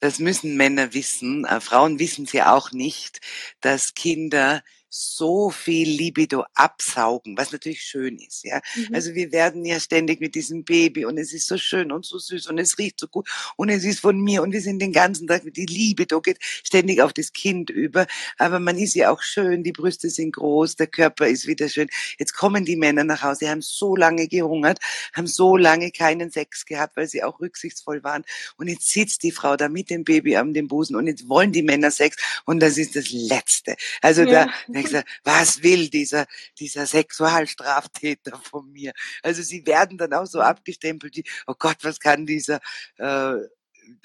das 0.00 0.18
müssen 0.18 0.56
Männer 0.56 0.94
wissen. 0.94 1.44
Äh, 1.44 1.60
Frauen 1.60 1.98
wissen 1.98 2.24
es 2.24 2.32
ja 2.32 2.52
auch 2.54 2.72
nicht, 2.72 3.20
dass 3.60 3.94
Kinder 3.94 4.62
so 4.94 5.48
viel 5.48 5.88
Libido 5.88 6.44
absaugen, 6.52 7.34
was 7.38 7.50
natürlich 7.50 7.80
schön 7.80 8.18
ist, 8.18 8.44
ja. 8.44 8.60
Mhm. 8.76 8.88
Also 8.92 9.14
wir 9.14 9.32
werden 9.32 9.64
ja 9.64 9.80
ständig 9.80 10.20
mit 10.20 10.34
diesem 10.34 10.64
Baby 10.64 11.06
und 11.06 11.16
es 11.16 11.32
ist 11.32 11.46
so 11.46 11.56
schön 11.56 11.90
und 11.90 12.04
so 12.04 12.18
süß 12.18 12.48
und 12.48 12.58
es 12.58 12.76
riecht 12.76 13.00
so 13.00 13.08
gut 13.08 13.26
und 13.56 13.70
es 13.70 13.84
ist 13.84 14.00
von 14.00 14.20
mir 14.20 14.42
und 14.42 14.52
wir 14.52 14.60
sind 14.60 14.80
den 14.80 14.92
ganzen 14.92 15.26
Tag 15.26 15.44
mit 15.44 15.56
die 15.56 15.64
Libido 15.64 16.20
geht 16.20 16.36
ständig 16.42 17.00
auf 17.00 17.14
das 17.14 17.32
Kind 17.32 17.70
über, 17.70 18.06
aber 18.36 18.60
man 18.60 18.76
ist 18.76 18.94
ja 18.94 19.10
auch 19.10 19.22
schön, 19.22 19.62
die 19.64 19.72
Brüste 19.72 20.10
sind 20.10 20.32
groß, 20.32 20.76
der 20.76 20.88
Körper 20.88 21.26
ist 21.26 21.46
wieder 21.46 21.70
schön. 21.70 21.88
Jetzt 22.18 22.34
kommen 22.34 22.66
die 22.66 22.76
Männer 22.76 23.04
nach 23.04 23.22
Hause, 23.22 23.48
haben 23.48 23.62
so 23.62 23.96
lange 23.96 24.28
gehungert, 24.28 24.78
haben 25.14 25.26
so 25.26 25.56
lange 25.56 25.90
keinen 25.90 26.30
Sex 26.30 26.66
gehabt, 26.66 26.98
weil 26.98 27.08
sie 27.08 27.22
auch 27.22 27.40
rücksichtsvoll 27.40 28.04
waren 28.04 28.24
und 28.58 28.68
jetzt 28.68 28.90
sitzt 28.90 29.22
die 29.22 29.32
Frau 29.32 29.56
da 29.56 29.70
mit 29.70 29.88
dem 29.88 30.04
Baby 30.04 30.36
am 30.36 30.52
dem 30.52 30.68
Busen 30.68 30.96
und 30.96 31.06
jetzt 31.06 31.30
wollen 31.30 31.50
die 31.50 31.62
Männer 31.62 31.90
Sex 31.90 32.18
und 32.44 32.60
das 32.60 32.76
ist 32.76 32.94
das 32.94 33.10
Letzte. 33.10 33.76
Also 34.02 34.24
ja. 34.24 34.44
da 34.44 34.81
denkst 34.90 35.04
du, 35.06 35.12
was 35.24 35.62
will 35.62 35.88
dieser, 35.88 36.26
dieser 36.58 36.86
Sexualstraftäter 36.86 38.40
von 38.42 38.70
mir? 38.70 38.92
Also 39.22 39.42
sie 39.42 39.66
werden 39.66 39.98
dann 39.98 40.12
auch 40.12 40.26
so 40.26 40.40
abgestempelt, 40.40 41.16
wie, 41.16 41.24
oh 41.46 41.54
Gott, 41.58 41.78
was 41.82 42.00
kann 42.00 42.26
dieser 42.26 42.60
äh, 42.98 43.34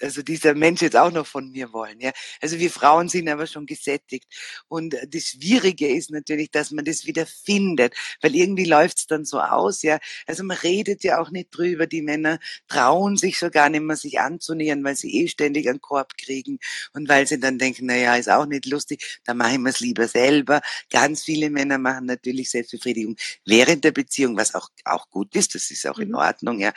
also 0.02 0.22
dieser 0.22 0.54
Mensch 0.54 0.82
jetzt 0.82 0.96
auch 0.96 1.12
noch 1.12 1.28
von 1.28 1.52
mir 1.52 1.74
wollen. 1.74 2.00
Ja? 2.00 2.12
Also 2.42 2.60
wir 2.60 2.72
Frauen 2.72 3.10
sind 3.10 3.30
aber 3.30 3.48
schon 3.48 3.66
gesättigt. 3.66 4.26
Und 4.68 4.96
das 5.10 5.24
Schwierige 5.30 5.88
ist 5.88 6.12
natürlich, 6.12 6.52
dass 6.52 6.72
man 6.72 6.86
das 6.86 7.06
wieder 7.06 7.26
findet, 7.26 7.96
weil 8.22 8.36
irgendwie 8.36 8.66
läuft's 8.66 9.08
dann 9.08 9.26
so 9.26 9.40
aus. 9.40 9.82
Ja, 9.82 10.00
Also 10.26 10.44
man 10.44 10.58
redet 10.58 11.04
ja 11.04 11.20
auch 11.20 11.32
nicht 11.32 11.50
drüber. 11.52 11.88
Die 11.88 12.02
Männer 12.02 12.40
trauen 12.68 13.18
sich 13.18 13.38
schon 13.38 13.52
gar 13.52 13.70
nicht 13.70 13.82
mehr, 13.82 13.96
sich 13.96 14.20
anzunähern, 14.20 14.84
weil 14.84 14.96
sie 14.96 15.14
eh 15.24 15.28
ständig 15.28 15.68
einen 15.68 15.82
Korb 15.82 16.18
kriegen 16.18 16.60
und 16.94 17.10
weil 17.10 17.28
sie 17.28 17.40
dann 17.40 17.58
denken, 17.58 17.86
na 17.88 17.96
ja, 17.96 18.16
ist 18.16 18.30
auch 18.30 18.46
nicht 18.46 18.66
lustig, 18.66 19.20
da 19.26 19.34
machen 19.34 19.64
wir 19.64 19.70
es 19.70 19.80
lieber 19.80 20.08
selber. 20.08 20.62
Ganz 20.90 21.24
viele 21.24 21.50
Männer 21.50 21.78
machen 21.78 22.06
natürlich 22.06 22.50
Selbstbefriedigung 22.52 23.16
während 23.46 23.84
der 23.84 23.92
Beziehung, 23.92 24.38
was 24.38 24.56
auch, 24.56 24.70
auch 24.86 25.10
gut 25.10 25.36
ist, 25.36 25.56
das 25.56 25.72
ist 25.72 25.88
auch 25.88 26.00
in 26.00 26.10
mhm. 26.10 26.16
Ordnung, 26.16 26.60
ja. 26.60 26.74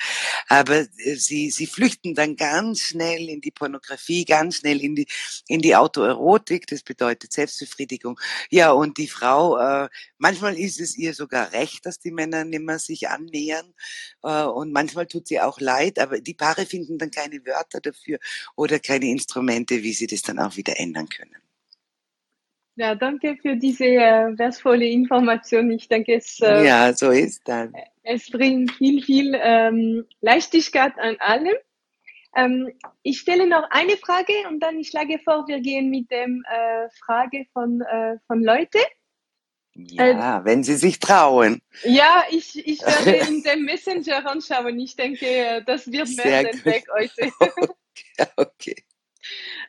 Aber 0.48 0.80
äh, 0.80 1.14
sie, 1.16 1.50
sie 1.50 1.66
flüchten 1.66 2.14
dann 2.14 2.36
ganz 2.36 2.89
schnell 2.90 3.28
in 3.28 3.40
die 3.40 3.50
Pornografie, 3.50 4.24
ganz 4.24 4.56
schnell 4.56 4.80
in 4.80 4.94
die, 4.94 5.06
in 5.48 5.60
die 5.60 5.74
Autoerotik, 5.74 6.66
das 6.66 6.82
bedeutet 6.82 7.32
Selbstbefriedigung. 7.32 8.18
Ja, 8.50 8.72
und 8.72 8.98
die 8.98 9.08
Frau, 9.08 9.58
äh, 9.58 9.88
manchmal 10.18 10.58
ist 10.58 10.80
es 10.80 10.96
ihr 10.96 11.14
sogar 11.14 11.52
recht, 11.52 11.86
dass 11.86 11.98
die 11.98 12.12
Männer 12.12 12.44
nimmer 12.44 12.78
sich 12.78 13.08
annähern 13.08 13.74
äh, 14.22 14.44
und 14.44 14.72
manchmal 14.72 15.06
tut 15.06 15.28
sie 15.28 15.40
auch 15.40 15.60
leid, 15.60 15.98
aber 15.98 16.20
die 16.20 16.34
Paare 16.34 16.66
finden 16.66 16.98
dann 16.98 17.10
keine 17.10 17.44
Wörter 17.46 17.80
dafür 17.80 18.18
oder 18.56 18.78
keine 18.78 19.06
Instrumente, 19.06 19.82
wie 19.82 19.92
sie 19.92 20.06
das 20.06 20.22
dann 20.22 20.38
auch 20.38 20.56
wieder 20.56 20.78
ändern 20.78 21.08
können. 21.08 21.36
Ja, 22.76 22.94
danke 22.94 23.36
für 23.42 23.56
diese 23.56 23.84
äh, 23.84 24.38
wertvolle 24.38 24.86
Information. 24.86 25.70
Ich 25.70 25.88
denke, 25.88 26.14
es, 26.14 26.40
äh, 26.40 26.66
ja, 26.66 26.94
so 26.94 27.10
ist 27.10 27.46
dann. 27.46 27.74
es 28.02 28.30
bringt 28.30 28.70
viel, 28.72 29.02
viel 29.02 29.38
ähm, 29.38 30.06
Leichtigkeit 30.22 30.94
an 30.98 31.16
allem. 31.18 31.56
Ähm, 32.36 32.72
ich 33.02 33.20
stelle 33.20 33.46
noch 33.46 33.68
eine 33.70 33.96
Frage 33.96 34.32
und 34.48 34.60
dann 34.60 34.78
ich 34.78 34.88
schlage 34.88 35.18
vor, 35.18 35.48
wir 35.48 35.60
gehen 35.60 35.90
mit 35.90 36.10
dem 36.10 36.44
äh, 36.48 36.88
Frage 37.04 37.46
von, 37.52 37.80
äh, 37.80 38.18
von 38.26 38.42
Leute. 38.42 38.78
Ja, 39.74 40.40
äh, 40.40 40.44
wenn 40.44 40.62
Sie 40.62 40.76
sich 40.76 40.98
trauen. 40.98 41.62
Ja, 41.84 42.24
ich, 42.30 42.66
ich 42.66 42.80
werde 42.80 43.16
in 43.28 43.42
dem 43.42 43.64
Messenger 43.64 44.26
anschauen. 44.26 44.78
Ich 44.78 44.96
denke, 44.96 45.62
das 45.66 45.90
wird 45.90 46.08
mehr 46.16 46.44
den 46.44 46.64
Weg 46.64 46.84
heute. 46.92 47.32
okay. 48.16 48.26
okay. 48.36 48.76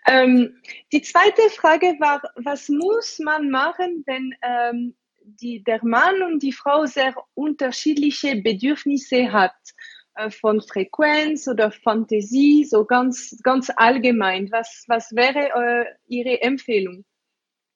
Ähm, 0.08 0.62
die 0.92 1.02
zweite 1.02 1.50
Frage 1.50 1.96
war, 2.00 2.22
was 2.36 2.70
muss 2.70 3.20
man 3.20 3.50
machen, 3.50 4.04
wenn 4.08 4.34
ähm, 4.42 4.96
die, 5.24 5.64
der 5.64 5.84
Mann 5.84 6.24
und 6.24 6.42
die 6.42 6.54
Frau 6.54 6.86
sehr 6.86 7.14
unterschiedliche 7.34 8.38
Bedürfnisse 8.38 9.32
hat? 9.32 9.54
Äh, 10.16 10.30
von 10.30 10.62
Frequenz 10.62 11.48
oder 11.48 11.72
Fantasie, 11.72 12.66
so 12.66 12.84
ganz, 12.86 13.38
ganz 13.44 13.72
allgemein. 13.76 14.52
Was, 14.52 14.84
was 14.88 15.12
wäre 15.16 15.50
äh, 15.56 15.86
Ihre 16.08 16.42
Empfehlung? 16.42 17.06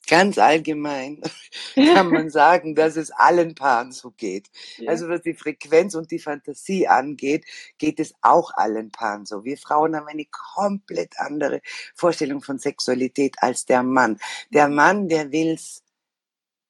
Ganz 0.08 0.38
allgemein 0.38 1.22
kann 1.76 2.10
man 2.10 2.30
sagen, 2.30 2.76
dass 2.76 2.96
es 2.96 3.10
allen 3.10 3.56
Paaren 3.56 3.92
so 3.92 4.12
geht. 4.12 4.50
Ja. 4.78 4.92
Also 4.92 5.08
was 5.08 5.22
die 5.22 5.34
Frequenz 5.34 5.96
und 5.96 6.12
die 6.12 6.20
Fantasie 6.20 6.88
angeht, 6.88 7.46
geht 7.78 8.00
es 8.00 8.14
auch 8.22 8.52
allen 8.56 8.92
Paaren 8.92 9.26
so. 9.26 9.46
Wir 9.46 9.58
Frauen 9.58 9.96
haben 9.96 10.08
eine 10.08 10.26
komplett 10.26 11.18
andere 11.18 11.62
Vorstellung 11.96 12.42
von 12.42 12.60
Sexualität 12.60 13.36
als 13.40 13.66
der 13.66 13.82
Mann. 13.82 14.20
Der 14.52 14.68
Mann, 14.68 15.08
der 15.08 15.32
will's 15.32 15.84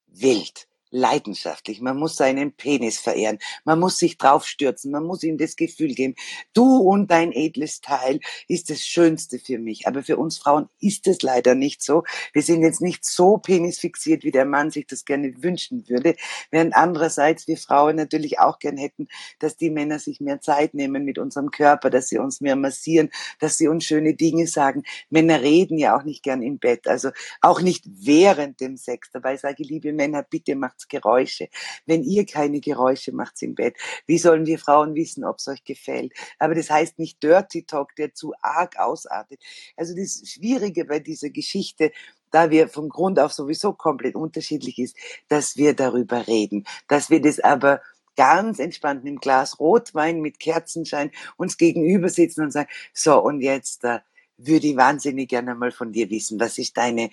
wild 0.07 0.67
leidenschaftlich. 0.91 1.81
Man 1.81 1.97
muss 1.97 2.15
seinen 2.15 2.53
Penis 2.53 2.97
verehren. 2.97 3.39
Man 3.63 3.79
muss 3.79 3.97
sich 3.97 4.17
draufstürzen. 4.17 4.91
Man 4.91 5.03
muss 5.03 5.23
ihm 5.23 5.37
das 5.37 5.55
Gefühl 5.55 5.93
geben, 5.93 6.15
du 6.53 6.77
und 6.77 7.11
dein 7.11 7.31
edles 7.31 7.81
Teil 7.81 8.19
ist 8.47 8.69
das 8.69 8.81
Schönste 8.81 9.39
für 9.39 9.59
mich. 9.59 9.87
Aber 9.87 10.03
für 10.03 10.17
uns 10.17 10.37
Frauen 10.37 10.69
ist 10.79 11.07
es 11.07 11.21
leider 11.21 11.55
nicht 11.55 11.83
so. 11.83 12.03
Wir 12.33 12.41
sind 12.41 12.61
jetzt 12.61 12.81
nicht 12.81 13.05
so 13.05 13.37
penisfixiert, 13.37 14.23
wie 14.23 14.31
der 14.31 14.45
Mann 14.45 14.71
sich 14.71 14.87
das 14.87 15.05
gerne 15.05 15.33
wünschen 15.43 15.87
würde. 15.89 16.15
Während 16.51 16.75
andererseits 16.75 17.47
wir 17.47 17.57
Frauen 17.57 17.95
natürlich 17.97 18.39
auch 18.39 18.59
gern 18.59 18.77
hätten, 18.77 19.07
dass 19.39 19.57
die 19.57 19.69
Männer 19.69 19.99
sich 19.99 20.21
mehr 20.21 20.41
Zeit 20.41 20.73
nehmen 20.73 21.03
mit 21.03 21.17
unserem 21.17 21.51
Körper, 21.51 21.89
dass 21.89 22.07
sie 22.07 22.19
uns 22.19 22.41
mehr 22.41 22.55
massieren, 22.55 23.09
dass 23.39 23.57
sie 23.57 23.67
uns 23.67 23.83
schöne 23.85 24.13
Dinge 24.13 24.47
sagen. 24.47 24.83
Männer 25.09 25.41
reden 25.41 25.77
ja 25.77 25.97
auch 25.97 26.03
nicht 26.03 26.23
gern 26.23 26.41
im 26.41 26.59
Bett. 26.59 26.87
Also 26.87 27.09
auch 27.41 27.61
nicht 27.61 27.85
während 27.87 28.61
dem 28.61 28.77
Sex. 28.77 29.09
Dabei 29.11 29.37
sage 29.37 29.55
ich, 29.59 29.69
liebe 29.69 29.91
Männer, 29.91 30.23
bitte 30.23 30.55
macht 30.55 30.74
Geräusche. 30.87 31.49
Wenn 31.85 32.03
ihr 32.03 32.25
keine 32.25 32.59
Geräusche 32.59 33.11
macht 33.11 33.41
im 33.41 33.55
Bett, 33.55 33.75
wie 34.05 34.17
sollen 34.17 34.45
wir 34.45 34.59
Frauen 34.59 34.95
wissen, 34.95 35.23
ob 35.23 35.37
es 35.37 35.47
euch 35.47 35.63
gefällt? 35.63 36.13
Aber 36.39 36.55
das 36.55 36.69
heißt 36.69 36.99
nicht 36.99 37.21
Dirty 37.23 37.63
Talk, 37.63 37.95
der 37.95 38.13
zu 38.13 38.33
arg 38.41 38.77
ausartet. 38.77 39.39
Also 39.75 39.95
das 39.95 40.21
Schwierige 40.25 40.85
bei 40.85 40.99
dieser 40.99 41.29
Geschichte, 41.29 41.91
da 42.31 42.49
wir 42.49 42.67
vom 42.67 42.89
Grund 42.89 43.19
auf 43.19 43.33
sowieso 43.33 43.73
komplett 43.73 44.15
unterschiedlich 44.15 44.77
ist, 44.79 44.97
dass 45.29 45.57
wir 45.57 45.73
darüber 45.73 46.27
reden, 46.27 46.65
dass 46.87 47.09
wir 47.09 47.21
das 47.21 47.39
aber 47.39 47.81
ganz 48.15 48.59
entspannt 48.59 49.05
im 49.05 49.17
Glas 49.17 49.59
Rotwein 49.59 50.21
mit 50.21 50.39
Kerzenschein 50.39 51.11
uns 51.37 51.57
gegenüber 51.57 52.09
sitzen 52.09 52.43
und 52.43 52.51
sagen, 52.51 52.69
so 52.93 53.21
und 53.21 53.41
jetzt 53.41 53.83
äh, 53.83 53.99
würde 54.37 54.67
ich 54.67 54.75
wahnsinnig 54.75 55.29
gerne 55.29 55.55
mal 55.55 55.71
von 55.71 55.91
dir 55.91 56.09
wissen, 56.09 56.39
was 56.39 56.57
ist 56.57 56.75
deine, 56.77 57.09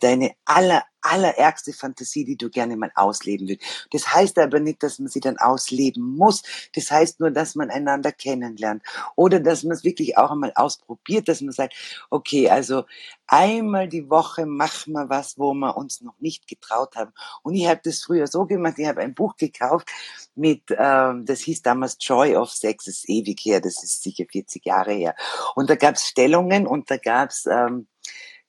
deine 0.00 0.34
aller, 0.44 0.84
allerärgste 1.04 1.72
Fantasie, 1.72 2.24
die 2.24 2.36
du 2.36 2.50
gerne 2.50 2.76
mal 2.76 2.90
ausleben 2.94 3.48
würdest. 3.48 3.88
Das 3.92 4.14
heißt 4.14 4.38
aber 4.38 4.60
nicht, 4.60 4.82
dass 4.82 4.98
man 4.98 5.08
sie 5.08 5.20
dann 5.20 5.38
ausleben 5.38 6.16
muss. 6.16 6.42
Das 6.74 6.90
heißt 6.90 7.20
nur, 7.20 7.30
dass 7.30 7.54
man 7.54 7.70
einander 7.70 8.12
kennenlernt. 8.12 8.82
Oder 9.16 9.40
dass 9.40 9.62
man 9.62 9.72
es 9.72 9.84
wirklich 9.84 10.16
auch 10.16 10.30
einmal 10.30 10.52
ausprobiert, 10.54 11.28
dass 11.28 11.40
man 11.40 11.52
sagt, 11.52 11.74
okay, 12.10 12.48
also 12.48 12.84
einmal 13.26 13.88
die 13.88 14.08
Woche 14.10 14.46
machen 14.46 14.92
wir 14.92 15.08
was, 15.08 15.38
wo 15.38 15.54
wir 15.54 15.76
uns 15.76 16.00
noch 16.00 16.18
nicht 16.20 16.46
getraut 16.48 16.96
haben. 16.96 17.12
Und 17.42 17.54
ich 17.54 17.68
habe 17.68 17.80
das 17.84 18.02
früher 18.02 18.26
so 18.26 18.46
gemacht, 18.46 18.78
ich 18.78 18.86
habe 18.86 19.00
ein 19.00 19.14
Buch 19.14 19.36
gekauft 19.36 19.88
mit, 20.34 20.62
ähm, 20.76 21.24
das 21.26 21.40
hieß 21.40 21.62
damals 21.62 21.96
Joy 22.00 22.36
of 22.36 22.50
Sex, 22.50 22.86
ist 22.86 23.08
ewig 23.08 23.40
her, 23.44 23.60
das 23.60 23.82
ist 23.82 24.02
sicher 24.02 24.24
40 24.30 24.64
Jahre 24.64 24.92
her. 24.92 25.14
Und 25.54 25.70
da 25.70 25.76
gab 25.76 25.96
es 25.96 26.06
Stellungen 26.06 26.66
und 26.66 26.90
da 26.90 26.96
gab 26.96 27.30
es 27.30 27.46
ähm, 27.46 27.86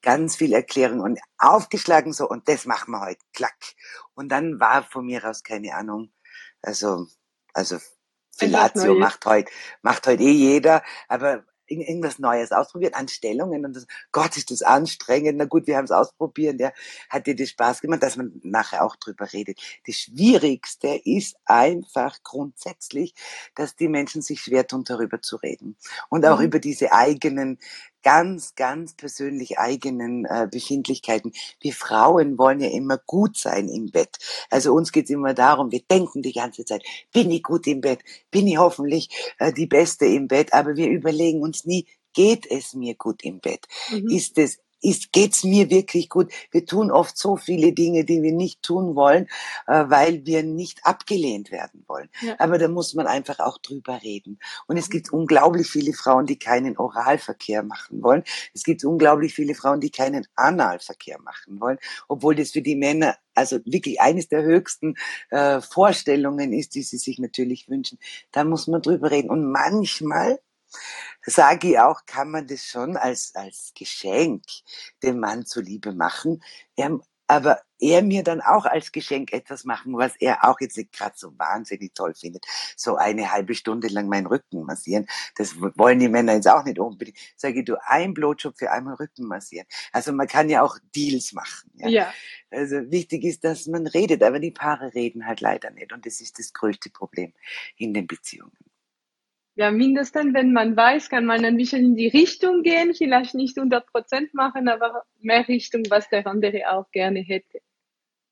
ganz 0.05 0.35
viel 0.35 0.53
Erklärung 0.53 1.00
und 1.00 1.19
aufgeschlagen 1.39 2.13
so 2.13 2.29
und 2.29 2.47
das 2.47 2.65
machen 2.65 2.91
wir 2.91 3.01
heute, 3.01 3.19
klack. 3.33 3.57
Und 4.13 4.29
dann 4.29 4.59
war 4.59 4.83
von 4.83 5.05
mir 5.05 5.27
aus 5.27 5.43
keine 5.43 5.75
Ahnung, 5.75 6.12
also 6.62 7.07
also 7.53 7.77
Fellatio 8.31 8.95
macht 8.95 9.25
heute 9.25 9.51
macht 9.81 10.05
heute 10.05 10.24
eh 10.24 10.31
jeder, 10.31 10.83
aber 11.07 11.43
irgendwas 11.67 12.19
Neues 12.19 12.51
ausprobiert, 12.51 12.95
Anstellungen 12.95 13.65
und 13.65 13.75
das, 13.75 13.88
Gott, 14.12 14.38
ist 14.38 14.51
das 14.51 14.62
anstrengend. 14.62 15.38
Na 15.38 15.45
gut, 15.45 15.67
wir 15.67 15.77
haben 15.77 15.85
es 15.85 15.91
ausprobiert, 15.91 16.59
ja, 16.59 16.71
hat 17.09 17.27
dir 17.27 17.35
das 17.35 17.50
Spaß 17.50 17.81
gemacht, 17.81 18.03
dass 18.03 18.17
man 18.17 18.39
nachher 18.43 18.83
auch 18.83 18.95
drüber 18.95 19.31
redet. 19.33 19.59
Das 19.85 19.95
Schwierigste 19.95 21.01
ist 21.03 21.35
einfach 21.45 22.21
grundsätzlich, 22.24 23.13
dass 23.55 23.75
die 23.75 23.88
Menschen 23.88 24.21
sich 24.21 24.41
schwer 24.41 24.67
tun, 24.67 24.83
darüber 24.83 25.21
zu 25.21 25.38
reden. 25.38 25.77
Und 26.09 26.25
auch 26.25 26.39
mhm. 26.39 26.45
über 26.45 26.59
diese 26.59 26.91
eigenen 26.91 27.57
ganz, 28.05 28.53
ganz 28.53 28.93
persönlich 28.93 29.57
eigenen 29.57 30.25
äh, 30.25 30.47
Befindlichkeiten. 30.50 31.33
Wir 31.59 31.74
Frauen 31.74 32.38
wollen 32.38 32.59
ja 32.59 32.69
immer 32.69 33.00
gut 33.00 33.35
sein 33.35 33.67
im 33.67 33.89
Bett. 33.89 34.19
Also 34.51 34.74
uns 34.74 34.91
geht's 34.91 35.09
immer 35.09 35.33
darum, 35.33 35.71
wir 35.71 35.81
denken 35.81 36.21
die 36.21 36.31
ganze 36.31 36.65
Zeit, 36.65 36.83
bin 37.12 37.31
ich 37.31 37.41
gut 37.41 37.65
im 37.65 37.81
Bett, 37.81 38.01
bin 38.29 38.45
ich 38.45 38.57
hoffentlich 38.57 39.09
äh, 39.39 39.51
die 39.51 39.65
Beste 39.65 40.05
im 40.05 40.27
Bett, 40.27 40.53
aber 40.53 40.75
wir 40.75 40.88
überlegen 40.88 41.41
uns 41.41 41.65
nie, 41.65 41.88
geht 42.13 42.45
es 42.50 42.75
mir 42.75 42.93
gut 42.93 43.24
im 43.24 43.39
Bett? 43.39 43.65
Mhm. 43.89 44.09
Ist 44.12 44.38
es 44.38 44.59
ist, 44.85 45.11
geht's 45.11 45.43
mir 45.43 45.69
wirklich 45.69 46.09
gut? 46.09 46.31
Wir 46.51 46.65
tun 46.65 46.91
oft 46.91 47.17
so 47.17 47.35
viele 47.35 47.73
Dinge, 47.73 48.05
die 48.05 48.21
wir 48.21 48.31
nicht 48.31 48.61
tun 48.61 48.95
wollen, 48.95 49.27
äh, 49.67 49.85
weil 49.87 50.25
wir 50.25 50.43
nicht 50.43 50.85
abgelehnt 50.85 51.51
werden 51.51 51.83
wollen. 51.87 52.09
Ja. 52.21 52.35
Aber 52.39 52.57
da 52.57 52.67
muss 52.67 52.93
man 52.93 53.07
einfach 53.07 53.39
auch 53.39 53.57
drüber 53.57 54.01
reden. 54.03 54.39
Und 54.67 54.77
es 54.77 54.89
gibt 54.89 55.11
unglaublich 55.11 55.67
viele 55.67 55.93
Frauen, 55.93 56.25
die 56.25 56.37
keinen 56.37 56.77
Oralverkehr 56.77 57.63
machen 57.63 58.01
wollen. 58.03 58.23
Es 58.53 58.63
gibt 58.63 58.83
unglaublich 58.83 59.33
viele 59.33 59.55
Frauen, 59.55 59.81
die 59.81 59.91
keinen 59.91 60.27
Analverkehr 60.35 61.19
machen 61.21 61.59
wollen, 61.59 61.77
obwohl 62.07 62.35
das 62.35 62.51
für 62.51 62.61
die 62.61 62.75
Männer 62.75 63.17
also 63.33 63.59
wirklich 63.65 63.99
eines 64.01 64.29
der 64.29 64.43
höchsten 64.43 64.95
äh, 65.29 65.61
Vorstellungen 65.61 66.53
ist, 66.53 66.75
die 66.75 66.83
sie 66.83 66.97
sich 66.97 67.19
natürlich 67.19 67.69
wünschen. 67.69 67.99
Da 68.31 68.43
muss 68.43 68.67
man 68.67 68.81
drüber 68.81 69.11
reden. 69.11 69.29
Und 69.29 69.51
manchmal 69.51 70.39
sage 71.25 71.72
ich 71.72 71.79
auch, 71.79 72.05
kann 72.05 72.29
man 72.29 72.48
das 72.48 72.65
schon 72.65 72.98
als, 72.98 73.34
als 73.36 73.72
Geschenk 73.75 74.44
dem 75.03 75.20
Mann 75.20 75.46
zuliebe 75.46 75.94
machen. 75.94 76.44
Er, 76.75 77.00
aber 77.27 77.62
er 77.79 78.03
mir 78.03 78.24
dann 78.24 78.41
auch 78.41 78.65
als 78.65 78.91
Geschenk 78.91 79.34
etwas 79.34 79.65
machen, 79.65 79.98
was 79.98 80.15
er 80.17 80.46
auch 80.46 80.60
jetzt 80.62 80.77
nicht 80.77 80.94
gerade 80.94 81.15
so 81.17 81.38
wahnsinnig 81.38 81.94
toll 81.94 82.13
findet. 82.13 82.46
So 82.77 82.96
eine 82.96 83.32
halbe 83.32 83.55
Stunde 83.55 83.88
lang 83.88 84.08
meinen 84.08 84.27
Rücken 84.27 84.63
massieren. 84.63 85.08
Das 85.36 85.55
wollen 85.60 86.00
die 86.00 86.08
Männer 86.08 86.34
jetzt 86.34 86.48
auch 86.48 86.63
nicht 86.63 86.79
unbedingt. 86.79 87.17
Sage 87.36 87.60
ich, 87.60 87.65
du 87.65 87.75
ein 87.88 88.13
Blowjob 88.13 88.58
für 88.58 88.72
einmal 88.72 88.96
Rücken 88.96 89.25
massieren. 89.27 89.67
Also 89.91 90.13
man 90.13 90.27
kann 90.27 90.50
ja 90.50 90.62
auch 90.62 90.77
Deals 90.96 91.34
machen. 91.34 91.72
Ja? 91.75 91.89
ja. 91.89 92.13
Also 92.51 92.91
wichtig 92.91 93.24
ist, 93.24 93.44
dass 93.44 93.67
man 93.67 93.88
redet, 93.88 94.24
aber 94.24 94.39
die 94.39 94.51
Paare 94.51 94.94
reden 94.94 95.25
halt 95.25 95.41
leider 95.41 95.72
nicht. 95.72 95.91
Und 95.91 96.05
das 96.05 96.22
ist 96.22 96.39
das 96.39 96.53
größte 96.53 96.91
Problem 96.91 97.34
in 97.75 97.94
den 97.94 98.08
Beziehungen 98.08 98.64
ja, 99.55 99.71
mindestens, 99.71 100.33
wenn 100.33 100.51
man 100.51 100.75
weiß, 100.75 101.09
kann 101.09 101.25
man 101.25 101.45
ein 101.45 101.57
bisschen 101.57 101.83
in 101.83 101.95
die 101.95 102.09
Richtung 102.09 102.62
gehen, 102.62 102.93
vielleicht 102.93 103.35
nicht 103.35 103.57
100 103.57 103.88
Prozent 103.88 104.33
machen, 104.33 104.67
aber 104.67 105.03
mehr 105.19 105.47
Richtung, 105.47 105.83
was 105.89 106.09
der 106.09 106.27
andere 106.27 106.69
auch 106.71 106.91
gerne 106.91 107.21
hätte. 107.21 107.59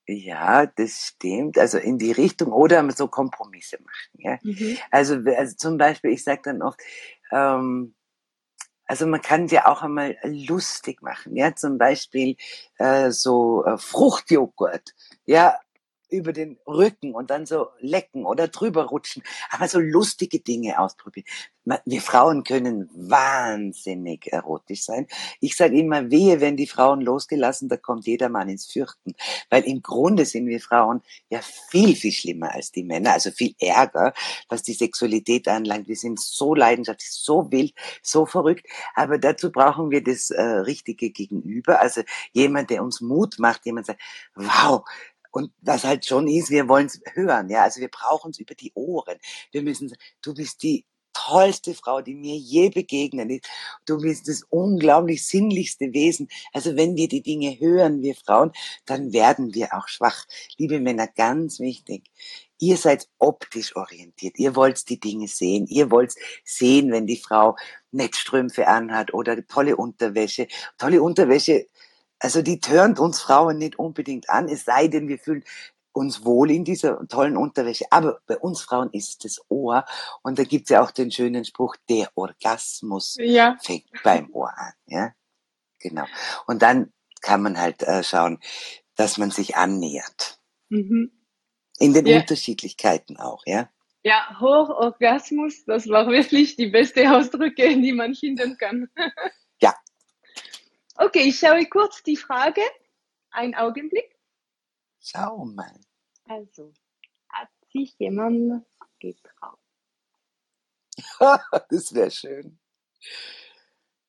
Ja, 0.06 0.66
das 0.66 1.14
stimmt. 1.16 1.58
Also 1.58 1.78
in 1.78 1.98
die 1.98 2.12
Richtung 2.12 2.52
oder 2.52 2.90
so 2.92 3.08
Kompromisse 3.08 3.78
machen. 3.82 4.18
Ja? 4.18 4.38
Mhm. 4.44 4.78
Also, 4.92 5.16
also 5.38 5.56
zum 5.56 5.78
Beispiel, 5.78 6.12
ich 6.12 6.24
sage 6.24 6.42
dann 6.44 6.62
oft, 6.62 6.80
ähm, 7.32 7.96
also 8.86 9.08
man 9.08 9.22
kann 9.22 9.48
ja 9.48 9.68
auch 9.68 9.82
einmal 9.82 10.18
lustig 10.24 11.02
machen. 11.02 11.38
Ja, 11.38 11.56
zum 11.56 11.78
Beispiel 11.78 12.36
äh, 12.80 13.12
so 13.12 13.64
äh, 13.64 13.78
Fruchtjoghurt. 13.78 14.94
Ja, 15.26 15.58
über 16.14 16.32
den 16.32 16.58
Rücken 16.68 17.14
und 17.14 17.30
dann 17.32 17.46
so 17.46 17.68
lecken 17.80 18.26
oder 18.26 18.48
drüber 18.48 18.86
rutschen, 18.86 19.24
aber 19.50 19.68
so 19.68 19.80
lustige 19.80 20.40
Dinge 20.40 20.80
ausprobieren. 20.80 21.26
Wir 21.86 22.02
Frauen 22.02 22.44
können 22.44 22.90
wahnsinnig 22.94 24.28
erotisch 24.32 24.84
sein. 24.84 25.08
Ich 25.40 25.56
sage 25.56 25.80
immer, 25.80 26.12
wehe, 26.12 26.42
wenn 26.42 26.58
die 26.58 26.68
Frauen 26.68 27.00
losgelassen, 27.00 27.70
da 27.70 27.78
kommt 27.78 28.06
jeder 28.06 28.28
Mann 28.28 28.50
ins 28.50 28.66
Fürchten. 28.66 29.14
Weil 29.50 29.64
im 29.64 29.82
Grunde 29.82 30.26
sind 30.26 30.48
wir 30.48 30.60
Frauen 30.60 31.02
ja 31.30 31.40
viel, 31.70 31.96
viel 31.96 32.12
schlimmer 32.12 32.54
als 32.54 32.74
die 32.74 32.84
Männer, 32.84 33.14
also 33.14 33.32
viel 33.32 33.56
ärger, 33.60 34.14
was 34.50 34.64
die 34.64 34.74
Sexualität 34.74 35.48
anlangt. 35.48 35.88
Wir 35.88 35.96
sind 35.96 36.20
so 36.20 36.54
leidenschaftlich, 36.54 37.10
so 37.12 37.50
wild, 37.50 37.74
so 38.02 38.26
verrückt. 38.26 38.68
Aber 38.94 39.18
dazu 39.18 39.50
brauchen 39.50 39.90
wir 39.90 40.04
das 40.04 40.32
äh, 40.32 40.42
richtige 40.42 41.12
Gegenüber. 41.12 41.80
Also 41.80 42.02
jemand, 42.34 42.72
der 42.72 42.84
uns 42.84 43.00
Mut 43.00 43.40
macht, 43.40 43.66
jemand 43.66 43.86
sagt, 43.86 44.02
wow, 44.36 44.84
und 45.34 45.52
was 45.62 45.84
halt 45.84 46.06
schon 46.06 46.28
ist, 46.28 46.52
wir 46.52 46.70
wollen 46.70 46.86
es 46.86 47.02
hören, 47.14 47.50
ja. 47.50 47.64
Also 47.64 47.82
wir 47.82 47.90
brauchen 47.90 48.32
es 48.32 48.40
über 48.40 48.56
die 48.56 48.72
Ohren. 48.76 49.18
Wir 49.52 49.64
müssen, 49.64 49.92
du 50.22 50.34
bist 50.34 50.64
die 50.64 50.86
tollste 51.14 51.74
Frau, 51.74 52.02
die 52.02 52.16
mir 52.16 52.36
je 52.36 52.70
begegnet 52.70 53.30
ist. 53.30 53.48
Du 53.86 54.00
bist 54.00 54.28
das 54.28 54.44
unglaublich 54.50 55.26
sinnlichste 55.26 55.94
Wesen. 55.94 56.28
Also 56.52 56.76
wenn 56.76 56.96
wir 56.96 57.08
die 57.08 57.22
Dinge 57.22 57.60
hören, 57.60 58.02
wir 58.02 58.16
Frauen, 58.16 58.52
dann 58.86 59.14
werden 59.14 59.54
wir 59.54 59.74
auch 59.74 59.88
schwach. 59.88 60.26
Liebe 60.58 60.80
Männer, 60.80 61.08
ganz 61.08 61.60
wichtig. 61.60 62.04
Ihr 62.60 62.78
seid 62.78 63.10
optisch 63.20 63.76
orientiert. 63.76 64.40
Ihr 64.40 64.56
wollt 64.56 64.88
die 64.90 65.00
Dinge 65.00 65.28
sehen. 65.28 65.68
Ihr 65.68 65.92
wollt 65.92 66.14
sehen, 66.44 66.92
wenn 66.92 67.08
die 67.08 67.18
Frau 67.18 67.56
Netzstrümpfe 67.92 68.68
anhat 68.68 69.14
oder 69.14 69.46
tolle 69.48 69.76
Unterwäsche. 69.76 70.48
Tolle 70.78 71.02
Unterwäsche 71.02 71.68
also 72.24 72.42
die 72.42 72.62
turnt 72.62 73.00
uns 73.00 73.22
Frauen 73.22 73.58
nicht 73.58 73.78
unbedingt 73.78 74.30
an, 74.30 74.48
es 74.48 74.64
sei 74.64 74.88
denn, 74.88 75.10
wir 75.10 75.20
fühlen 75.20 75.44
uns 75.92 76.24
wohl 76.24 76.50
in 76.52 76.64
dieser 76.64 77.06
tollen 77.10 77.36
Unterwäsche. 77.36 77.86
Aber 77.92 78.20
bei 78.26 78.38
uns 78.38 78.62
Frauen 78.62 78.90
ist 78.92 79.26
das 79.26 79.42
Ohr. 79.50 79.86
Und 80.24 80.40
da 80.40 80.44
gibt's 80.44 80.70
ja 80.70 80.82
auch 80.82 80.92
den 80.92 81.12
schönen 81.12 81.44
Spruch, 81.44 81.76
der 81.90 82.10
Orgasmus 82.16 83.18
ja. 83.20 83.58
fängt 83.62 83.92
beim 84.04 84.30
Ohr 84.32 84.52
an. 84.58 84.74
Ja, 84.88 85.12
genau. 85.80 86.06
Und 86.48 86.62
dann 86.62 86.94
kann 87.22 87.42
man 87.42 87.60
halt 87.60 87.84
äh, 87.84 88.04
schauen, 88.04 88.40
dass 88.96 89.18
man 89.18 89.30
sich 89.30 89.58
annähert. 89.58 90.40
Mhm. 90.70 91.12
In 91.80 91.94
den 91.94 92.06
ja. 92.06 92.20
Unterschiedlichkeiten 92.20 93.18
auch, 93.18 93.44
ja. 93.46 93.70
Ja, 94.04 94.38
Hochorgasmus, 94.40 95.66
das 95.66 95.90
war 95.90 96.08
wirklich 96.08 96.56
die 96.56 96.68
beste 96.68 97.14
Ausdrücke, 97.14 97.68
die 97.82 97.94
man 97.94 98.16
finden 98.16 98.58
kann. 98.58 98.90
Okay, 100.96 101.30
ich 101.30 101.40
schaue 101.40 101.66
kurz 101.66 102.04
die 102.04 102.18
Frage. 102.18 102.62
Ein 103.32 103.56
Augenblick. 103.56 104.16
Schau 105.02 105.46
mal. 105.46 105.80
Also, 106.26 106.74
hat 107.30 107.50
sich 107.72 107.98
jemand 107.98 108.66
getraut? 109.00 109.60
das 111.70 111.94
wäre 111.94 112.12
schön. 112.12 112.60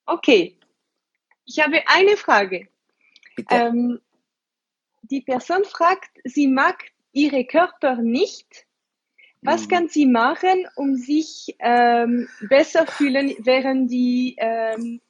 Okay, 0.06 0.58
ich 1.44 1.58
habe 1.60 1.82
eine 1.86 2.16
Frage. 2.16 2.68
Bitte. 3.34 3.54
Ähm, 3.54 4.00
die 5.02 5.22
Person 5.22 5.64
fragt, 5.64 6.18
sie 6.24 6.48
mag 6.48 6.84
ihre 7.12 7.44
Körper 7.44 7.96
nicht. 7.96 8.66
Was 9.42 9.66
mhm. 9.66 9.68
kann 9.68 9.88
sie 9.88 10.06
machen, 10.06 10.66
um 10.76 10.96
sich 10.96 11.54
ähm, 11.58 12.28
besser 12.48 12.86
fühlen, 12.86 13.34
während 13.40 13.90
die 13.90 14.36
ähm, 14.38 15.00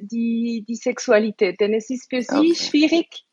die, 0.00 0.64
die 0.66 0.76
Sexualität, 0.76 1.60
denn 1.60 1.74
es 1.74 1.90
ist 1.90 2.08
für 2.10 2.22
sie 2.22 2.52
okay. 2.52 2.54
schwierig, 2.54 3.24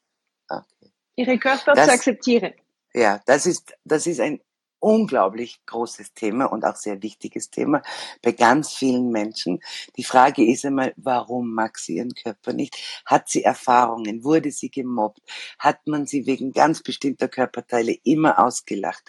okay. 0.50 0.92
ihre 1.16 1.38
Körper 1.38 1.74
das, 1.74 1.88
zu 1.88 1.94
akzeptieren. 1.94 2.54
Ja, 2.94 3.22
das 3.26 3.46
ist, 3.46 3.74
das 3.84 4.08
ist 4.08 4.20
ein 4.20 4.42
unglaublich 4.82 5.62
großes 5.66 6.14
Thema 6.14 6.46
und 6.46 6.66
auch 6.66 6.76
sehr 6.76 7.02
wichtiges 7.02 7.50
Thema 7.50 7.82
bei 8.22 8.32
ganz 8.32 8.74
vielen 8.74 9.10
Menschen. 9.12 9.60
Die 9.96 10.04
Frage 10.04 10.44
ist 10.44 10.66
einmal, 10.66 10.94
warum 10.98 11.54
mag 11.54 11.78
sie 11.78 11.98
ihren 11.98 12.14
Körper 12.14 12.52
nicht? 12.52 12.76
Hat 13.06 13.30
sie 13.30 13.44
Erfahrungen? 13.44 14.24
Wurde 14.24 14.52
sie 14.52 14.72
gemobbt? 14.72 15.22
Hat 15.60 15.86
man 15.88 16.08
sie 16.08 16.26
wegen 16.26 16.52
ganz 16.52 16.82
bestimmter 16.82 17.28
Körperteile 17.28 17.96
immer 18.04 18.44
ausgelacht? 18.44 19.04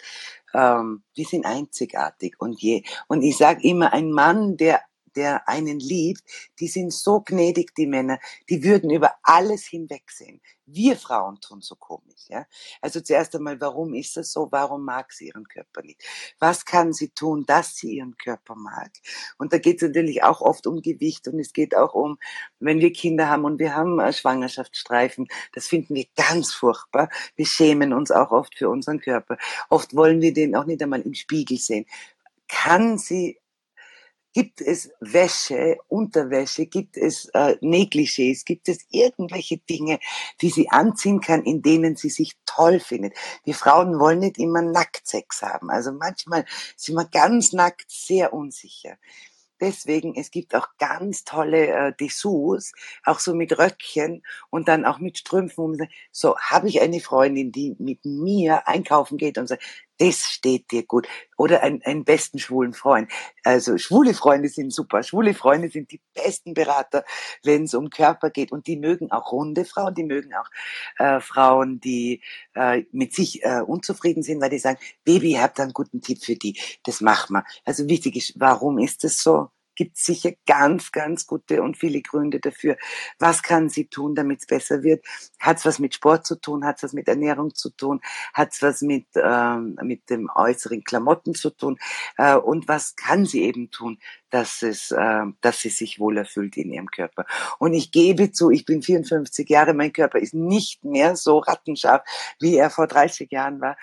Ähm, 0.55 1.02
wir 1.14 1.24
sind 1.24 1.46
einzigartig 1.46 2.35
und 2.38 2.61
je. 2.61 2.83
Und 3.09 3.22
ich 3.22 3.38
sage 3.38 3.66
immer, 3.66 3.94
ein 3.94 4.12
Mann, 4.12 4.59
der 4.59 4.83
der 5.16 5.48
einen 5.48 5.79
liebt, 5.79 6.22
die 6.61 6.68
sind 6.68 6.92
so 6.92 7.20
gnädig, 7.20 7.75
die 7.75 7.87
Männer, 7.87 8.18
die 8.48 8.64
würden 8.64 8.90
über 8.90 9.14
alles 9.22 9.66
hinwegsehen. 9.66 10.40
Wir 10.66 10.96
Frauen 10.96 11.40
tun 11.40 11.61
so 11.61 11.75
komisch, 11.75 12.29
ja. 12.29 12.46
Also 12.81 13.01
zuerst 13.01 13.35
einmal, 13.35 13.61
warum 13.61 13.94
ist 13.94 14.16
das 14.16 14.33
so? 14.33 14.48
Warum 14.53 14.85
mag 14.85 15.12
sie 15.12 15.27
ihren 15.29 15.46
Körper 15.46 15.83
nicht? 15.83 16.03
Was 16.38 16.64
kann 16.64 16.92
sie 16.92 17.11
tun, 17.11 17.44
dass 17.46 17.77
sie 17.77 17.96
ihren 17.96 18.16
Körper 18.16 18.55
mag? 18.55 18.90
Und 19.38 19.53
da 19.53 19.59
geht 19.59 19.83
es 19.83 19.88
natürlich 19.88 20.22
auch 20.22 20.40
oft 20.40 20.66
um 20.66 20.81
Gewicht 20.81 21.27
und 21.29 21.38
es 21.40 21.53
geht 21.53 21.77
auch 21.77 21.94
um, 21.94 22.18
wenn 22.61 22.81
wir 22.81 22.92
Kinder 22.92 23.29
haben 23.29 23.44
und 23.44 23.59
wir 23.59 23.75
haben 23.75 24.01
Schwangerschaftsstreifen, 24.12 25.27
das 25.53 25.66
finden 25.66 25.94
wir 25.94 26.07
ganz 26.16 26.55
furchtbar. 26.55 27.11
Wir 27.37 27.46
schämen 27.46 27.92
uns 27.92 28.11
auch 28.11 28.31
oft 28.31 28.57
für 28.57 28.68
unseren 28.68 29.01
Körper. 29.01 29.38
Oft 29.68 29.94
wollen 29.94 30.20
wir 30.20 30.33
den 30.33 30.55
auch 30.55 30.64
nicht 30.64 30.83
einmal 30.83 31.03
im 31.03 31.14
Spiegel 31.14 31.59
sehen. 31.59 31.87
Kann 32.48 32.98
sie 32.98 33.38
Gibt 34.32 34.62
es 34.62 34.90
Wäsche, 35.00 35.76
Unterwäsche, 35.88 36.66
gibt 36.66 36.96
es 36.96 37.26
äh, 37.34 37.56
Negligés, 37.60 38.44
gibt 38.44 38.68
es 38.68 38.86
irgendwelche 38.90 39.58
Dinge, 39.58 39.98
die 40.40 40.48
sie 40.48 40.70
anziehen 40.70 41.20
kann, 41.20 41.44
in 41.44 41.60
denen 41.60 41.96
sie 41.96 42.08
sich 42.08 42.32
toll 42.46 42.80
findet? 42.80 43.14
Wir 43.44 43.54
Frauen 43.54 43.98
wollen 44.00 44.20
nicht 44.20 44.38
immer 44.38 44.62
Nacktsex 44.62 45.42
haben. 45.42 45.70
Also 45.70 45.92
manchmal 45.92 46.46
sind 46.76 46.94
wir 46.94 47.04
ganz 47.04 47.52
nackt 47.52 47.90
sehr 47.90 48.32
unsicher. 48.32 48.96
Deswegen, 49.62 50.16
es 50.16 50.32
gibt 50.32 50.56
auch 50.56 50.66
ganz 50.78 51.22
tolle 51.22 51.68
äh, 51.68 51.92
Dessous, 51.94 52.72
auch 53.04 53.20
so 53.20 53.32
mit 53.32 53.56
Röckchen 53.56 54.24
und 54.50 54.66
dann 54.66 54.84
auch 54.84 54.98
mit 54.98 55.18
Strümpfen. 55.18 55.88
So 56.10 56.36
habe 56.36 56.68
ich 56.68 56.80
eine 56.80 56.98
Freundin, 56.98 57.52
die 57.52 57.76
mit 57.78 58.04
mir 58.04 58.66
einkaufen 58.66 59.18
geht 59.18 59.38
und 59.38 59.46
sagt, 59.46 59.62
das 59.98 60.20
steht 60.20 60.70
dir 60.70 60.85
gut. 60.85 61.07
Oder 61.37 61.62
einen, 61.62 61.83
einen 61.83 62.05
besten 62.05 62.38
schwulen 62.38 62.72
Freund. 62.72 63.11
Also 63.44 63.78
schwule 63.78 64.14
Freunde 64.14 64.48
sind 64.48 64.72
super. 64.72 65.02
Schwule 65.02 65.35
Freunde 65.35 65.68
sind 65.68 65.90
die 65.90 66.00
besten 66.14 66.55
Berater, 66.55 67.05
wenn 67.42 67.64
es 67.64 67.74
um 67.74 67.90
Körper 67.90 68.31
geht. 68.31 68.52
Und 68.52 68.66
die 68.66 68.76
mögen 68.76 69.11
auch 69.11 69.33
runde 69.33 69.64
Frauen, 69.64 69.94
die 69.94 70.05
mögen 70.05 70.33
auch 70.35 70.48
äh, 70.98 71.20
Frauen, 71.20 71.81
die 71.81 72.22
äh, 72.55 72.85
mit 72.92 73.14
sich 73.14 73.42
äh, 73.44 73.61
unzufrieden 73.61 74.22
sind, 74.22 74.40
weil 74.40 74.50
die 74.50 74.59
sagen, 74.59 74.78
Baby, 75.05 75.33
ihr 75.33 75.42
habt 75.42 75.61
einen 75.61 75.72
guten 75.72 76.00
Tipp 76.00 76.22
für 76.22 76.37
die. 76.37 76.59
Das 76.85 77.00
machen 77.00 77.35
wir. 77.35 77.44
Also 77.64 77.88
wichtig 77.88 78.16
ist, 78.16 78.35
warum 78.37 78.78
ist 78.78 79.05
das 79.05 79.18
so? 79.18 79.50
Gibt 79.82 79.96
sicher 79.96 80.30
ganz, 80.46 80.92
ganz 80.92 81.26
gute 81.26 81.60
und 81.60 81.76
viele 81.76 82.02
Gründe 82.02 82.38
dafür. 82.38 82.76
Was 83.18 83.42
kann 83.42 83.68
sie 83.68 83.88
tun, 83.88 84.14
damit 84.14 84.38
es 84.40 84.46
besser 84.46 84.84
wird? 84.84 85.04
Hat 85.40 85.58
es 85.58 85.64
was 85.64 85.80
mit 85.80 85.94
Sport 85.94 86.24
zu 86.24 86.36
tun? 86.36 86.64
Hat 86.64 86.76
es 86.76 86.84
was 86.84 86.92
mit 86.92 87.08
Ernährung 87.08 87.52
zu 87.52 87.70
tun? 87.70 88.00
Hat 88.32 88.52
es 88.52 88.62
was 88.62 88.82
mit, 88.82 89.06
ähm, 89.16 89.76
mit 89.82 90.08
dem 90.08 90.30
äußeren 90.32 90.84
Klamotten 90.84 91.34
zu 91.34 91.50
tun? 91.50 91.78
Äh, 92.16 92.36
und 92.36 92.68
was 92.68 92.94
kann 92.94 93.24
sie 93.24 93.42
eben 93.42 93.72
tun, 93.72 93.98
dass 94.32 94.62
es, 94.62 94.90
äh, 94.90 95.24
dass 95.42 95.60
sie 95.60 95.68
sich 95.68 96.00
wohler 96.00 96.24
fühlt 96.24 96.56
in 96.56 96.72
ihrem 96.72 96.90
Körper. 96.90 97.26
Und 97.58 97.74
ich 97.74 97.92
gebe 97.92 98.32
zu, 98.32 98.50
ich 98.50 98.64
bin 98.64 98.82
54 98.82 99.48
Jahre, 99.48 99.74
mein 99.74 99.92
Körper 99.92 100.18
ist 100.18 100.32
nicht 100.32 100.84
mehr 100.84 101.16
so 101.16 101.38
rattenscharf, 101.38 102.02
wie 102.40 102.56
er 102.56 102.70
vor 102.70 102.86
30 102.86 103.30
Jahren 103.30 103.60
war. 103.60 103.76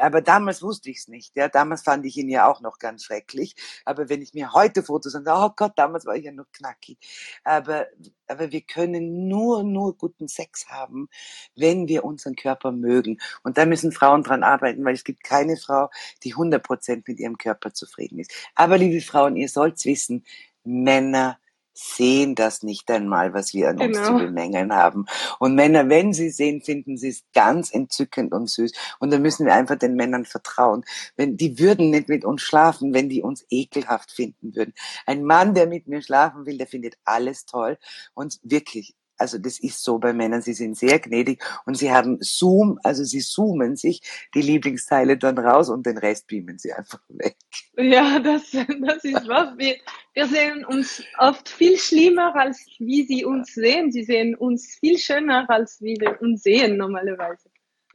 Aber 0.00 0.20
damals 0.20 0.62
wusste 0.62 0.90
ich 0.90 0.98
es 0.98 1.08
nicht. 1.08 1.34
Ja, 1.36 1.48
damals 1.48 1.82
fand 1.82 2.04
ich 2.04 2.18
ihn 2.18 2.28
ja 2.28 2.46
auch 2.46 2.60
noch 2.60 2.78
ganz 2.78 3.04
schrecklich. 3.04 3.56
Aber 3.86 4.10
wenn 4.10 4.20
ich 4.20 4.34
mir 4.34 4.52
heute 4.52 4.82
Fotos 4.82 5.14
anschaue, 5.14 5.46
oh 5.46 5.52
Gott, 5.56 5.72
damals 5.76 6.04
war 6.04 6.16
ich 6.16 6.24
ja 6.24 6.32
noch 6.32 6.52
knackig. 6.52 6.98
Aber 7.42 7.86
aber 8.28 8.52
wir 8.52 8.62
können 8.62 9.28
nur, 9.28 9.62
nur 9.64 9.96
guten 9.96 10.28
Sex 10.28 10.68
haben, 10.68 11.08
wenn 11.56 11.88
wir 11.88 12.04
unseren 12.04 12.36
Körper 12.36 12.72
mögen. 12.72 13.18
Und 13.42 13.58
da 13.58 13.66
müssen 13.66 13.92
Frauen 13.92 14.22
dran 14.22 14.42
arbeiten, 14.42 14.84
weil 14.84 14.94
es 14.94 15.04
gibt 15.04 15.22
keine 15.24 15.56
Frau, 15.56 15.90
die 16.22 16.32
100 16.32 16.62
Prozent 16.62 17.08
mit 17.08 17.20
ihrem 17.20 17.38
Körper 17.38 17.72
zufrieden 17.72 18.18
ist. 18.18 18.32
Aber 18.54 18.78
liebe 18.78 19.00
Frauen, 19.00 19.36
ihr 19.36 19.48
sollt 19.48 19.78
wissen, 19.94 20.24
Männer 20.64 21.38
sehen 21.74 22.34
das 22.34 22.62
nicht 22.62 22.90
einmal, 22.90 23.34
was 23.34 23.52
wir 23.52 23.68
an 23.68 23.76
genau. 23.76 23.98
uns 23.98 24.06
zu 24.06 24.12
genau. 24.14 24.26
bemängeln 24.26 24.72
haben. 24.72 25.06
Und 25.40 25.54
Männer, 25.54 25.88
wenn 25.88 26.12
sie 26.12 26.30
sehen, 26.30 26.62
finden 26.62 26.96
sie 26.96 27.08
es 27.08 27.24
ganz 27.34 27.72
entzückend 27.72 28.32
und 28.32 28.48
süß. 28.48 28.72
Und 29.00 29.12
da 29.12 29.18
müssen 29.18 29.44
wir 29.44 29.54
einfach 29.54 29.76
den 29.76 29.96
Männern 29.96 30.24
vertrauen. 30.24 30.84
Wenn, 31.16 31.36
die 31.36 31.58
würden 31.58 31.90
nicht 31.90 32.08
mit 32.08 32.24
uns 32.24 32.42
schlafen, 32.42 32.94
wenn 32.94 33.08
die 33.08 33.22
uns 33.22 33.44
ekelhaft 33.50 34.12
finden 34.12 34.54
würden. 34.54 34.72
Ein 35.04 35.24
Mann, 35.24 35.54
der 35.54 35.66
mit 35.66 35.88
mir 35.88 36.00
schlafen 36.00 36.46
will, 36.46 36.58
der 36.58 36.68
findet 36.68 36.96
alles 37.04 37.44
toll. 37.44 37.76
Und 38.14 38.38
wirklich, 38.44 38.94
also 39.16 39.38
das 39.38 39.58
ist 39.60 39.82
so 39.82 39.98
bei 39.98 40.12
Männern, 40.12 40.42
sie 40.42 40.54
sind 40.54 40.76
sehr 40.76 40.98
gnädig 40.98 41.42
und 41.66 41.76
sie 41.76 41.92
haben 41.92 42.18
Zoom, 42.20 42.78
also 42.82 43.04
sie 43.04 43.20
zoomen 43.20 43.76
sich 43.76 44.02
die 44.34 44.42
Lieblingsteile 44.42 45.16
dann 45.16 45.38
raus 45.38 45.68
und 45.68 45.86
den 45.86 45.98
Rest 45.98 46.26
beamen 46.26 46.58
sie 46.58 46.72
einfach 46.72 47.00
weg. 47.08 47.36
Ja, 47.76 48.18
das, 48.18 48.50
das 48.50 49.04
ist 49.04 49.28
was. 49.28 49.56
Wir, 49.56 49.76
wir 50.14 50.26
sehen 50.26 50.64
uns 50.64 51.02
oft 51.18 51.48
viel 51.48 51.78
schlimmer, 51.78 52.34
als 52.34 52.66
wie 52.78 53.04
sie 53.04 53.24
uns 53.24 53.54
sehen. 53.54 53.92
Sie 53.92 54.04
sehen 54.04 54.34
uns 54.34 54.76
viel 54.80 54.98
schöner, 54.98 55.48
als 55.48 55.80
wie 55.80 55.96
wir 56.00 56.20
uns 56.20 56.42
sehen 56.42 56.76
normalerweise. 56.76 57.50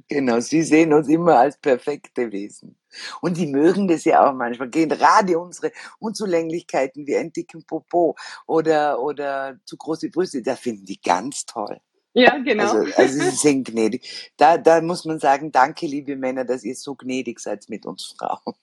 Genau, 0.08 0.40
sie 0.40 0.64
sehen 0.64 0.94
uns 0.94 1.08
immer 1.08 1.38
als 1.38 1.58
perfekte 1.58 2.32
Wesen. 2.32 2.79
Und 3.22 3.38
die 3.38 3.48
mögen 3.48 3.88
das 3.88 4.04
ja 4.04 4.28
auch 4.28 4.34
manchmal. 4.34 4.70
Gerade 4.70 5.40
unsere 5.40 5.72
Unzulänglichkeiten 6.00 7.06
wie 7.08 7.18
einen 7.18 7.34
dicken 7.34 7.64
Popo 7.66 8.16
oder, 8.48 9.00
oder 9.02 9.60
zu 9.66 9.78
große 9.78 10.10
Brüste, 10.10 10.42
da 10.42 10.56
finden 10.56 10.86
die 10.86 11.00
ganz 11.02 11.46
toll. 11.46 11.80
Ja, 12.14 12.38
genau. 12.38 12.64
Also, 12.64 12.96
also 12.96 13.24
sie 13.24 13.30
sind 13.36 13.68
gnädig. 13.68 14.32
Da, 14.38 14.58
da 14.58 14.82
muss 14.82 15.06
man 15.06 15.20
sagen, 15.20 15.52
danke, 15.52 15.86
liebe 15.86 16.16
Männer, 16.16 16.46
dass 16.46 16.64
ihr 16.64 16.76
so 16.76 16.96
gnädig 16.96 17.40
seid 17.40 17.70
mit 17.70 17.86
uns 17.86 18.16
Frauen. 18.18 18.56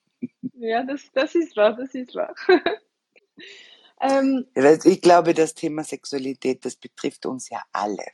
Ja, 0.54 0.82
das, 0.82 1.02
das 1.12 1.34
ist 1.34 1.56
wahr, 1.56 1.76
das 1.76 1.94
ist 1.94 2.14
wahr. 2.14 2.34
ähm, 4.00 4.46
ich 4.84 5.00
glaube, 5.00 5.34
das 5.34 5.54
Thema 5.54 5.84
Sexualität, 5.84 6.64
das 6.64 6.76
betrifft 6.76 7.26
uns 7.26 7.48
ja 7.50 7.62
alle. 7.72 8.04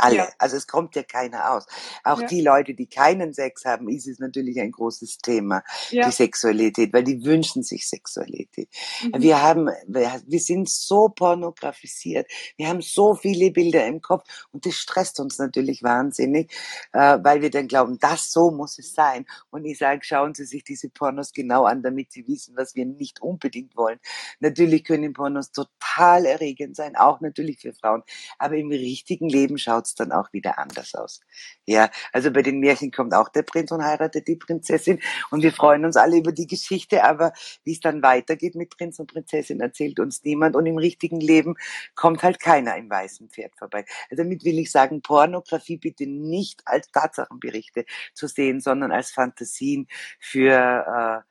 Alle. 0.00 0.16
Ja. 0.16 0.28
Also 0.38 0.56
es 0.56 0.66
kommt 0.66 0.94
ja 0.96 1.02
keiner 1.02 1.52
aus. 1.52 1.66
Auch 2.04 2.20
ja. 2.20 2.26
die 2.26 2.40
Leute, 2.40 2.74
die 2.74 2.86
keinen 2.86 3.32
Sex 3.32 3.64
haben, 3.64 3.88
ist 3.88 4.06
es 4.06 4.18
natürlich 4.18 4.60
ein 4.60 4.72
großes 4.72 5.18
Thema, 5.18 5.62
ja. 5.90 6.06
die 6.06 6.12
Sexualität, 6.12 6.92
weil 6.92 7.04
die 7.04 7.24
wünschen 7.24 7.62
sich 7.62 7.88
Sexualität. 7.88 8.68
Mhm. 9.02 9.22
Wir 9.22 9.42
haben, 9.42 9.68
wir 9.86 10.40
sind 10.40 10.68
so 10.70 11.08
pornografisiert. 11.08 12.26
Wir 12.56 12.68
haben 12.68 12.82
so 12.82 13.14
viele 13.14 13.50
Bilder 13.50 13.86
im 13.86 14.00
Kopf 14.00 14.24
und 14.52 14.66
das 14.66 14.74
stresst 14.74 15.20
uns 15.20 15.38
natürlich 15.38 15.82
wahnsinnig, 15.82 16.52
äh, 16.92 17.18
weil 17.22 17.42
wir 17.42 17.50
dann 17.50 17.68
glauben, 17.68 17.98
das 17.98 18.30
so 18.30 18.50
muss 18.50 18.78
es 18.78 18.94
sein. 18.94 19.26
Und 19.50 19.64
ich 19.64 19.78
sage, 19.78 20.00
schauen 20.02 20.34
Sie 20.34 20.44
sich 20.44 20.64
diese 20.64 20.88
Pornos 20.88 21.32
genau 21.32 21.64
an, 21.64 21.82
damit 21.82 22.12
Sie 22.12 22.26
wissen, 22.26 22.56
was 22.56 22.74
wir 22.74 22.86
nicht 22.86 23.20
unbedingt 23.22 23.76
wollen. 23.76 23.98
Natürlich 24.40 24.84
können 24.84 25.12
Pornos 25.12 25.52
total 25.52 26.26
erregend 26.26 26.76
sein, 26.76 26.96
auch 26.96 27.20
natürlich 27.20 27.60
für 27.60 27.72
Frauen. 27.72 28.02
Aber 28.38 28.56
im 28.56 28.68
richtigen 28.68 29.28
Leben 29.28 29.58
schaut 29.58 29.86
es 29.90 29.94
dann 29.94 30.12
auch 30.12 30.32
wieder 30.32 30.58
anders 30.58 30.94
aus. 30.94 31.20
Ja, 31.66 31.90
also 32.12 32.30
bei 32.32 32.42
den 32.42 32.60
Märchen 32.60 32.90
kommt 32.90 33.14
auch 33.14 33.28
der 33.28 33.42
Prinz 33.42 33.70
und 33.70 33.84
heiratet 33.84 34.26
die 34.28 34.36
Prinzessin 34.36 35.00
und 35.30 35.42
wir 35.42 35.52
freuen 35.52 35.84
uns 35.84 35.96
alle 35.96 36.18
über 36.18 36.32
die 36.32 36.46
Geschichte, 36.46 37.04
aber 37.04 37.32
wie 37.64 37.72
es 37.72 37.80
dann 37.80 38.02
weitergeht 38.02 38.54
mit 38.54 38.70
Prinz 38.76 38.98
und 38.98 39.12
Prinzessin 39.12 39.60
erzählt 39.60 40.00
uns 40.00 40.22
niemand 40.24 40.56
und 40.56 40.66
im 40.66 40.78
richtigen 40.78 41.20
Leben 41.20 41.56
kommt 41.94 42.22
halt 42.22 42.40
keiner 42.40 42.76
im 42.76 42.90
weißen 42.90 43.28
Pferd 43.30 43.56
vorbei. 43.56 43.84
Also 44.10 44.22
damit 44.22 44.44
will 44.44 44.58
ich 44.58 44.70
sagen, 44.70 45.02
Pornografie 45.02 45.76
bitte 45.76 46.06
nicht 46.06 46.62
als 46.64 46.90
Tatsachenberichte 46.90 47.84
zu 48.14 48.26
sehen, 48.26 48.60
sondern 48.60 48.92
als 48.92 49.10
Fantasien 49.10 49.86
für 50.18 51.24
äh, 51.24 51.30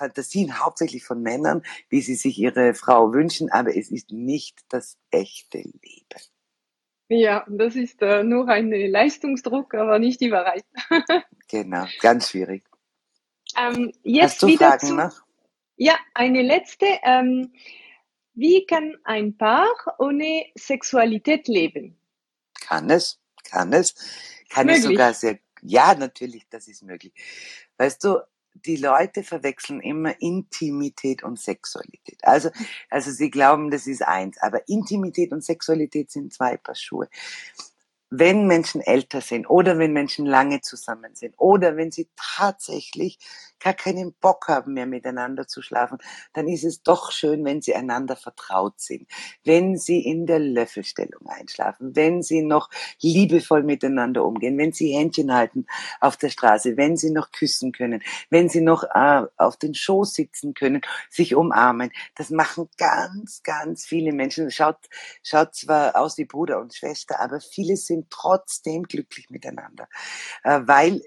Fantasien 0.00 0.58
hauptsächlich 0.58 1.04
von 1.04 1.22
Männern, 1.22 1.62
wie 1.88 2.00
sie 2.00 2.14
sich 2.14 2.38
ihre 2.38 2.74
Frau 2.74 3.12
wünschen, 3.12 3.50
aber 3.50 3.76
es 3.76 3.90
ist 3.90 4.12
nicht 4.12 4.60
das 4.68 4.96
echte 5.10 5.58
Leben. 5.58 6.22
Ja, 7.12 7.44
das 7.48 7.74
ist 7.74 8.00
äh, 8.02 8.22
nur 8.22 8.48
ein 8.48 8.70
Leistungsdruck, 8.70 9.74
aber 9.74 9.98
nicht 9.98 10.20
die 10.20 10.30
Wahrheit. 10.30 10.64
genau, 11.48 11.84
ganz 12.00 12.30
schwierig. 12.30 12.62
Ähm, 13.58 13.92
jetzt 14.04 14.34
Hast 14.34 14.42
du 14.42 14.46
wieder 14.46 14.68
Fragen 14.68 14.86
zu, 14.86 14.94
noch? 14.94 15.20
Ja, 15.74 15.98
eine 16.14 16.42
letzte. 16.42 16.86
Ähm, 17.02 17.52
wie 18.34 18.64
kann 18.64 18.96
ein 19.02 19.36
Paar 19.36 19.66
ohne 19.98 20.46
Sexualität 20.56 21.48
leben? 21.48 21.98
Kann 22.60 22.88
es, 22.90 23.18
kann 23.42 23.72
es. 23.72 23.96
Kann 24.48 24.66
möglich. 24.66 24.84
es 24.84 24.90
sogar 24.90 25.12
sehr, 25.12 25.40
ja, 25.62 25.96
natürlich, 25.96 26.48
das 26.48 26.68
ist 26.68 26.84
möglich. 26.84 27.12
Weißt 27.76 28.04
du, 28.04 28.20
die 28.54 28.76
Leute 28.76 29.22
verwechseln 29.22 29.80
immer 29.80 30.20
Intimität 30.20 31.22
und 31.22 31.38
Sexualität. 31.38 32.18
Also, 32.22 32.50
also 32.90 33.10
sie 33.10 33.30
glauben, 33.30 33.70
das 33.70 33.86
ist 33.86 34.02
eins, 34.02 34.38
aber 34.38 34.68
Intimität 34.68 35.32
und 35.32 35.44
Sexualität 35.44 36.10
sind 36.10 36.32
zwei 36.32 36.56
Paar 36.56 36.74
Schuhe 36.74 37.08
wenn 38.10 38.46
Menschen 38.46 38.80
älter 38.80 39.20
sind 39.20 39.48
oder 39.48 39.78
wenn 39.78 39.92
Menschen 39.92 40.26
lange 40.26 40.60
zusammen 40.60 41.14
sind 41.14 41.34
oder 41.38 41.76
wenn 41.76 41.92
sie 41.92 42.08
tatsächlich 42.16 43.18
gar 43.60 43.74
keinen 43.74 44.14
Bock 44.14 44.48
haben 44.48 44.72
mehr 44.74 44.86
miteinander 44.86 45.46
zu 45.46 45.62
schlafen, 45.62 45.98
dann 46.32 46.48
ist 46.48 46.64
es 46.64 46.82
doch 46.82 47.12
schön, 47.12 47.44
wenn 47.44 47.60
sie 47.60 47.74
einander 47.74 48.16
vertraut 48.16 48.80
sind, 48.80 49.06
wenn 49.44 49.76
sie 49.76 50.00
in 50.00 50.26
der 50.26 50.38
Löffelstellung 50.38 51.26
einschlafen, 51.26 51.94
wenn 51.94 52.22
sie 52.22 52.42
noch 52.42 52.70
liebevoll 53.00 53.62
miteinander 53.62 54.24
umgehen, 54.24 54.58
wenn 54.58 54.72
sie 54.72 54.92
Händchen 54.92 55.32
halten 55.32 55.66
auf 56.00 56.16
der 56.16 56.30
Straße, 56.30 56.76
wenn 56.76 56.96
sie 56.96 57.10
noch 57.10 57.30
küssen 57.32 57.72
können, 57.72 58.02
wenn 58.30 58.48
sie 58.48 58.62
noch 58.62 58.82
äh, 58.94 59.22
auf 59.36 59.56
den 59.56 59.74
Schoß 59.74 60.14
sitzen 60.14 60.54
können, 60.54 60.80
sich 61.10 61.34
umarmen. 61.34 61.92
Das 62.16 62.30
machen 62.30 62.68
ganz, 62.78 63.42
ganz 63.42 63.84
viele 63.84 64.12
Menschen. 64.12 64.50
Schaut, 64.50 64.78
schaut 65.22 65.54
zwar 65.54 65.96
aus 65.96 66.16
wie 66.18 66.24
Bruder 66.24 66.60
und 66.60 66.74
Schwester, 66.74 67.20
aber 67.20 67.40
viele 67.40 67.76
sind 67.76 67.99
sind 68.00 68.10
trotzdem 68.10 68.84
glücklich 68.84 69.30
miteinander, 69.30 69.88
äh, 70.42 70.60
weil 70.64 71.02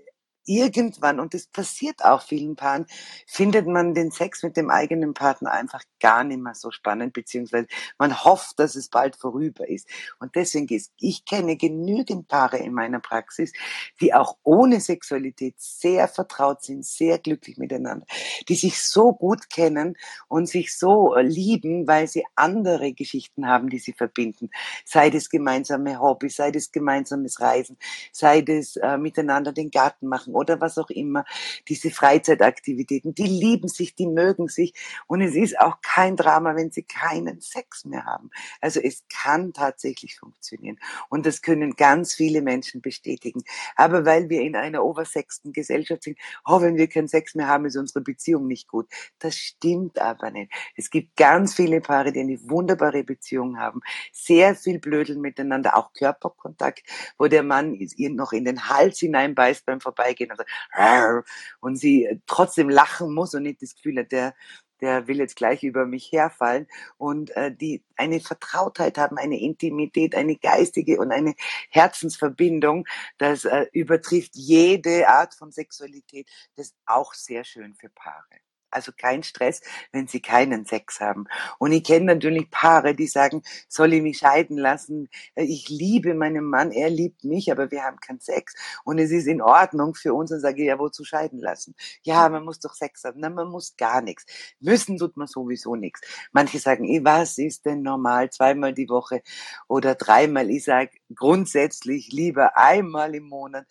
irgendwann, 0.46 1.20
und 1.20 1.34
das 1.34 1.48
passiert 1.48 2.04
auch 2.04 2.22
vielen 2.22 2.56
Paaren, 2.56 2.86
findet 3.28 3.68
man 3.68 3.94
den 3.94 4.12
Sex 4.12 4.44
mit 4.44 4.58
dem 4.58 4.70
eigenen 4.70 5.14
Partner 5.14 5.52
einfach 5.52 5.84
gar 6.00 6.24
nicht 6.24 6.42
mehr 6.42 6.56
so 6.56 6.72
spannend, 6.72 7.14
beziehungsweise 7.14 7.68
man 7.98 8.24
hofft, 8.24 8.60
dass 8.60 8.76
es 8.76 8.90
bald 8.90 9.16
vorüber 9.16 9.68
ist. 9.68 9.88
Und 10.20 10.36
deswegen 10.36 10.68
ist, 10.74 10.92
ich 11.00 11.26
kenne 11.26 11.56
genügend 11.58 12.28
Paare 12.28 12.58
in 12.58 12.74
meiner 12.74 13.00
Praxis, 13.00 13.54
die 14.02 14.14
auch 14.14 14.38
ohne 14.44 14.80
Sexualität 14.80 15.56
sehr 15.58 16.08
vertraut 16.08 16.64
sind, 16.64 16.86
sehr 16.86 17.20
glücklich 17.20 17.58
miteinander, 17.58 18.06
die 18.50 18.56
sich 18.56 18.82
so 18.82 19.14
gut 19.14 19.50
kennen 19.50 19.98
und 20.28 20.48
sich 20.48 20.78
so 20.78 21.16
lieben, 21.18 21.88
weil 21.88 22.08
sie 22.08 22.26
andere 22.36 22.94
Geschichten 22.94 23.48
haben, 23.48 23.70
die 23.70 23.80
sie 23.80 23.94
verbinden. 23.94 24.50
Sei 24.86 25.10
das 25.10 25.30
gemeinsame 25.30 26.00
Hobby, 26.00 26.30
sei 26.30 26.52
das 26.52 26.72
gemeinsames 26.72 27.40
Reisen, 27.40 27.78
sei 28.12 28.42
das 28.42 28.76
äh, 28.78 28.98
miteinander 28.98 29.52
den 29.52 29.72
Garten 29.72 30.08
machen 30.08 30.33
machen 30.34 30.44
oder 30.44 30.60
was 30.60 30.78
auch 30.78 30.90
immer, 30.90 31.26
diese 31.68 31.92
Freizeitaktivitäten, 31.92 33.14
die 33.14 33.28
lieben 33.28 33.68
sich, 33.68 33.96
die 33.96 34.08
mögen 34.08 34.48
sich 34.48 34.74
und 35.08 35.22
es 35.22 35.36
ist 35.36 35.60
auch 35.60 35.82
kein 35.82 36.16
Drama, 36.16 36.56
wenn 36.56 36.72
sie 36.72 36.84
keinen 36.84 37.42
Sex 37.42 37.86
mehr 37.86 38.06
haben. 38.06 38.30
Also 38.62 38.80
es 38.80 39.04
kann 39.10 39.54
tatsächlich 39.54 40.18
funktionieren 40.18 40.80
und 41.10 41.26
das 41.26 41.42
können 41.42 41.76
ganz 41.76 42.14
viele 42.14 42.42
Menschen 42.42 42.82
bestätigen. 42.82 43.44
Aber 43.76 44.06
weil 44.06 44.30
wir 44.30 44.42
in 44.42 44.56
einer 44.56 44.84
oversexten 44.84 45.54
Gesellschaft 45.54 46.04
sind, 46.04 46.18
oh, 46.46 46.62
wenn 46.62 46.76
wir 46.76 46.88
keinen 46.88 47.08
Sex 47.08 47.36
mehr 47.36 47.48
haben, 47.48 47.66
ist 47.66 47.78
unsere 47.78 48.02
Beziehung 48.02 48.48
nicht 48.48 48.68
gut. 48.68 48.88
Das 49.20 49.36
stimmt 49.36 50.00
aber 50.00 50.32
nicht. 50.32 50.52
Es 50.76 50.90
gibt 50.90 51.16
ganz 51.16 51.54
viele 51.56 51.82
Paare, 51.82 52.12
die 52.12 52.20
eine 52.20 52.40
wunderbare 52.50 53.04
Beziehung 53.04 53.60
haben, 53.60 53.82
sehr 54.12 54.56
viel 54.56 54.80
Blödeln 54.80 55.22
miteinander, 55.22 55.78
auch 55.78 55.94
Körperkontakt, 55.94 56.84
wo 57.18 57.28
der 57.28 57.44
Mann 57.44 57.74
ihr 57.74 58.10
noch 58.10 58.34
in 58.34 58.46
den 58.46 58.70
Hals 58.70 59.00
hineinbeißt 59.00 59.66
beim 59.66 59.82
Vorbeigehen 59.84 60.23
gehen 60.24 60.32
und, 60.32 60.38
so, 60.38 61.24
und 61.60 61.76
sie 61.76 62.22
trotzdem 62.28 62.70
lachen 62.70 63.14
muss 63.14 63.34
und 63.34 63.44
nicht 63.44 63.62
das 63.62 63.76
Gefühl 63.76 64.00
hat, 64.00 64.12
der, 64.12 64.34
der 64.82 65.08
will 65.08 65.18
jetzt 65.18 65.36
gleich 65.36 65.64
über 65.64 65.86
mich 65.86 66.12
herfallen 66.12 66.68
und 66.98 67.32
äh, 67.38 67.56
die 67.56 67.84
eine 67.96 68.20
Vertrautheit 68.20 68.98
haben, 68.98 69.18
eine 69.18 69.40
Intimität, 69.40 70.16
eine 70.16 70.36
geistige 70.36 71.00
und 71.00 71.12
eine 71.12 71.36
Herzensverbindung, 71.70 72.86
das 73.18 73.46
äh, 73.46 73.66
übertrifft 73.72 74.36
jede 74.36 75.08
Art 75.08 75.36
von 75.36 75.52
Sexualität. 75.52 76.30
Das 76.56 76.68
ist 76.68 76.76
auch 76.86 77.14
sehr 77.14 77.44
schön 77.44 77.76
für 77.76 77.90
Paare. 77.90 78.40
Also 78.74 78.92
kein 78.96 79.24
Stress, 79.24 79.62
wenn 79.92 80.08
sie 80.08 80.22
keinen 80.22 80.66
Sex 80.66 81.00
haben. 81.00 81.26
Und 81.60 81.72
ich 81.72 81.84
kenne 81.84 82.06
natürlich 82.06 82.50
Paare, 82.50 82.96
die 82.96 83.08
sagen, 83.08 83.42
soll 83.68 83.94
ich 83.94 84.02
mich 84.02 84.18
scheiden 84.18 84.58
lassen? 84.58 85.10
Ich 85.36 85.70
liebe 85.70 86.14
meinen 86.14 86.46
Mann, 86.46 86.72
er 86.72 86.90
liebt 86.90 87.24
mich, 87.24 87.52
aber 87.52 87.72
wir 87.72 87.84
haben 87.84 88.00
keinen 88.00 88.20
Sex. 88.20 88.56
Und 88.84 89.00
es 89.00 89.12
ist 89.12 89.28
in 89.28 89.42
Ordnung 89.42 89.96
für 89.96 90.14
uns 90.14 90.32
und 90.32 90.40
sage, 90.40 90.64
ja, 90.64 90.80
wozu 90.80 91.04
scheiden 91.04 91.40
lassen? 91.40 91.76
Ja, 92.04 92.28
man 92.30 92.44
muss 92.44 92.60
doch 92.60 92.74
Sex 92.74 93.04
haben. 93.04 93.20
Nein, 93.20 93.34
man 93.34 93.50
muss 93.50 93.76
gar 93.78 94.02
nichts. 94.02 94.26
Müssen 94.60 94.98
tut 94.98 95.18
man 95.18 95.28
sowieso 95.28 95.76
nichts. 95.76 96.02
Manche 96.32 96.60
sagen, 96.60 96.86
was 97.04 97.38
ist 97.38 97.66
denn 97.66 97.82
normal? 97.82 98.30
Zweimal 98.30 98.74
die 98.74 98.90
Woche 98.90 99.22
oder 99.68 99.96
dreimal. 99.96 100.50
Ich 100.50 100.66
sage 100.66 100.92
grundsätzlich 101.16 102.12
lieber 102.12 102.58
einmal 102.58 103.16
im 103.16 103.28
Monat 103.30 103.66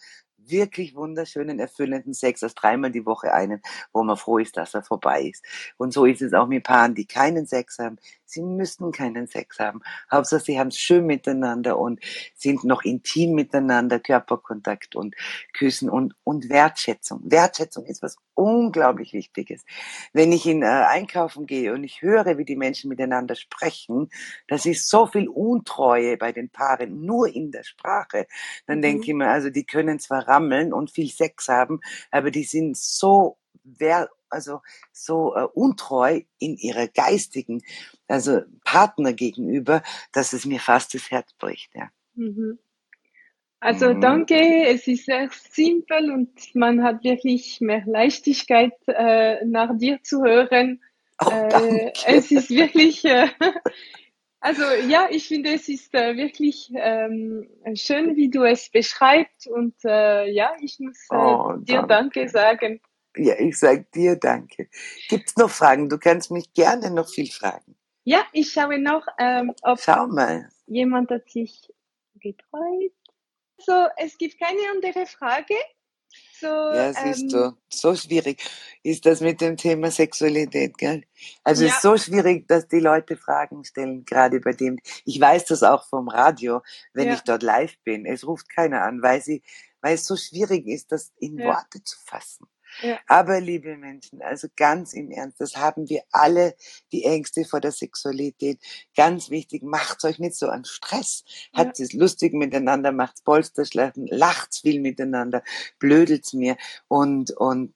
wirklich 0.47 0.95
wunderschönen, 0.95 1.59
erfüllenden 1.59 2.15
Sex 2.15 2.43
als 2.43 2.55
dreimal 2.55 2.91
die 2.91 3.07
Woche 3.07 3.33
einen, 3.33 3.63
wo 3.93 4.03
man 4.03 4.17
froh 4.17 4.39
ist, 4.39 4.57
dass 4.57 4.75
er 4.75 4.83
vorbei 4.83 5.23
ist. 5.23 5.45
Und 5.77 5.93
so 5.93 6.05
ist 6.05 6.23
es 6.23 6.33
auch 6.33 6.47
mit 6.47 6.65
Paaren, 6.65 6.95
die 6.95 7.07
keinen 7.07 7.47
Sex 7.47 7.79
haben. 7.79 7.99
Sie 8.25 8.43
müssten 8.43 8.93
keinen 8.93 9.27
Sex 9.27 9.59
haben. 9.59 9.83
Hauptsache, 10.11 10.43
sie 10.43 10.59
haben 10.59 10.69
es 10.69 10.79
schön 10.79 11.07
miteinander 11.07 11.79
und 11.79 12.01
sind 12.35 12.65
noch 12.65 12.83
intim 12.83 13.35
miteinander, 13.35 14.01
Körperkontakt 14.01 14.97
und 14.97 15.15
Küssen 15.53 15.91
und, 15.91 16.15
und 16.25 16.49
Wertschätzung. 16.49 17.21
Wertschätzung 17.25 17.85
ist 17.85 18.03
was 18.03 18.17
unglaublich 18.35 19.13
Wichtiges. 19.13 19.65
Wenn 20.13 20.33
ich 20.33 20.47
in 20.47 20.63
äh, 20.63 20.67
Einkaufen 20.67 21.47
gehe 21.47 21.73
und 21.73 21.85
ich 21.85 22.03
höre, 22.03 22.39
wie 22.39 22.45
die 22.45 22.57
Menschen 22.57 22.89
miteinander 22.89 23.35
sprechen, 23.35 24.11
das 24.49 24.67
ist 24.67 24.89
so 24.89 25.07
viel 25.07 25.29
Untreue 25.29 26.17
bei 26.17 26.33
den 26.33 26.51
Paaren, 26.51 27.05
nur 27.05 27.29
in 27.29 27.51
der 27.51 27.65
Sprache. 27.65 28.27
Dann 28.67 28.79
mhm. 28.79 28.83
denke 28.83 29.05
ich 29.05 29.15
mir, 29.15 29.29
also 29.29 29.51
die 29.51 29.65
können 29.65 29.99
zwar 29.99 30.29
rammeln 30.29 30.73
und 30.73 30.91
viel 30.91 31.11
Sex 31.11 31.49
haben, 31.49 31.81
aber 32.11 32.31
die 32.31 32.45
sind 32.45 32.77
so 32.77 33.39
wer 33.65 34.09
also 34.29 34.61
so 34.93 35.35
äh, 35.37 35.45
untreu 35.53 36.23
in 36.39 36.57
ihrer 36.57 36.89
geistigen, 36.89 37.63
also 38.09 38.41
Partner 38.65 39.13
gegenüber, 39.13 39.83
dass 40.13 40.33
es 40.33 40.47
mir 40.47 40.59
fast 40.59 40.95
das 40.95 41.11
Herz 41.11 41.33
bricht. 41.35 41.75
Ja. 41.75 41.91
Mhm. 42.15 42.59
Also 43.63 43.95
mhm. 43.95 44.01
danke, 44.01 44.67
es 44.67 44.89
ist 44.89 45.07
sehr 45.07 45.29
simpel 45.31 46.11
und 46.11 46.33
man 46.57 46.83
hat 46.83 47.05
wirklich 47.05 47.61
mehr 47.61 47.85
Leichtigkeit 47.87 48.73
äh, 48.89 49.45
nach 49.45 49.79
dir 49.79 50.03
zu 50.03 50.25
hören. 50.25 50.83
Oh, 51.25 51.31
äh, 51.31 51.93
es 52.07 52.33
ist 52.33 52.51
wirklich, 52.51 53.05
äh, 53.05 53.29
also 54.41 54.65
ja, 54.89 55.07
ich 55.11 55.29
finde, 55.29 55.51
es 55.55 55.69
ist 55.69 55.95
äh, 55.95 56.17
wirklich 56.17 56.73
ähm, 56.75 57.49
schön, 57.75 58.17
wie 58.17 58.31
du 58.31 58.43
es 58.43 58.69
beschreibst 58.69 59.47
und 59.47 59.77
äh, 59.85 60.29
ja, 60.29 60.55
ich 60.61 60.81
muss 60.81 60.99
äh, 61.13 61.15
oh, 61.15 61.53
dir 61.59 61.83
danke. 61.83 61.87
danke 61.87 62.29
sagen. 62.31 62.81
Ja, 63.17 63.35
ich 63.39 63.57
sage 63.57 63.87
dir 63.95 64.17
danke. 64.17 64.69
Gibt 65.09 65.29
es 65.29 65.37
noch 65.37 65.51
Fragen? 65.51 65.89
Du 65.89 65.99
kannst 65.99 66.33
mich 66.33 66.53
gerne 66.53 66.91
noch 66.91 67.09
viel 67.09 67.31
fragen. 67.31 67.77
Ja, 68.03 68.25
ich 68.33 68.51
schaue 68.51 68.81
noch, 68.81 69.07
ähm, 69.21 69.55
ob 69.63 69.79
Schau 69.79 70.09
mal. 70.09 70.49
jemand 70.67 71.13
hat 71.13 71.31
sich 71.31 71.73
getreut. 72.17 72.93
So, 73.65 73.87
es 73.97 74.19
gibt 74.19 74.39
keine 74.39 74.61
andere 74.73 75.07
Frage. 75.07 75.55
So, 76.41 76.47
ja, 76.47 76.93
siehst 76.93 77.23
ähm, 77.23 77.29
du, 77.29 77.57
so 77.69 77.95
schwierig 77.95 78.43
ist 78.83 79.07
das 79.07 79.21
mit 79.21 79.41
dem 79.41 79.57
Thema 79.57 79.91
Sexualität, 79.91 80.77
gell? 80.77 81.05
Also 81.45 81.65
ja. 81.65 81.71
es 81.71 81.77
ist 81.77 81.83
so 81.83 81.97
schwierig, 81.97 82.49
dass 82.49 82.67
die 82.69 82.81
Leute 82.81 83.17
Fragen 83.17 83.65
stellen, 83.65 84.05
gerade 84.05 84.41
bei 84.41 84.53
dem. 84.53 84.79
Ich 85.05 85.21
weiß 85.21 85.47
das 85.47 85.63
auch 85.63 85.87
vom 85.89 86.09
Radio, 86.09 86.63
wenn 86.93 87.09
ja. 87.09 87.15
ich 87.15 87.21
dort 87.21 87.43
live 87.43 87.79
bin. 87.85 88.05
Es 88.07 88.27
ruft 88.27 88.49
keiner 88.49 88.83
an, 88.83 89.03
weil 89.03 89.23
sie, 89.23 89.43
weil 89.81 89.95
es 89.95 90.05
so 90.05 90.17
schwierig 90.17 90.67
ist, 90.67 90.93
das 90.93 91.13
in 91.19 91.39
ja. 91.39 91.47
Worte 91.47 91.83
zu 91.83 91.97
fassen. 92.05 92.47
Ja. 92.81 92.99
Aber 93.07 93.41
liebe 93.41 93.77
Menschen, 93.77 94.23
also 94.23 94.49
ganz 94.57 94.95
im 94.95 95.11
Ernst, 95.11 95.41
das 95.41 95.57
haben 95.57 95.89
wir 95.89 96.03
alle, 96.11 96.55
die 96.93 97.05
Ängste 97.05 97.45
vor 97.45 97.61
der 97.61 97.73
Sexualität. 97.73 98.59
Ganz 98.97 99.31
wichtig, 99.31 99.63
macht 99.63 100.05
euch 100.05 100.19
nicht 100.19 100.37
so 100.37 100.49
an 100.49 100.65
Stress. 100.65 101.25
Habt 101.53 101.79
ja. 101.79 101.85
es 101.85 101.93
lustig 101.93 102.33
miteinander, 102.33 102.93
macht's 102.93 103.23
Polsterschlafen, 103.23 104.07
lacht's 104.07 104.61
viel 104.61 104.81
miteinander, 104.81 105.43
blödelt's 105.79 106.33
mir 106.33 106.57
und, 106.89 107.31
und 107.33 107.75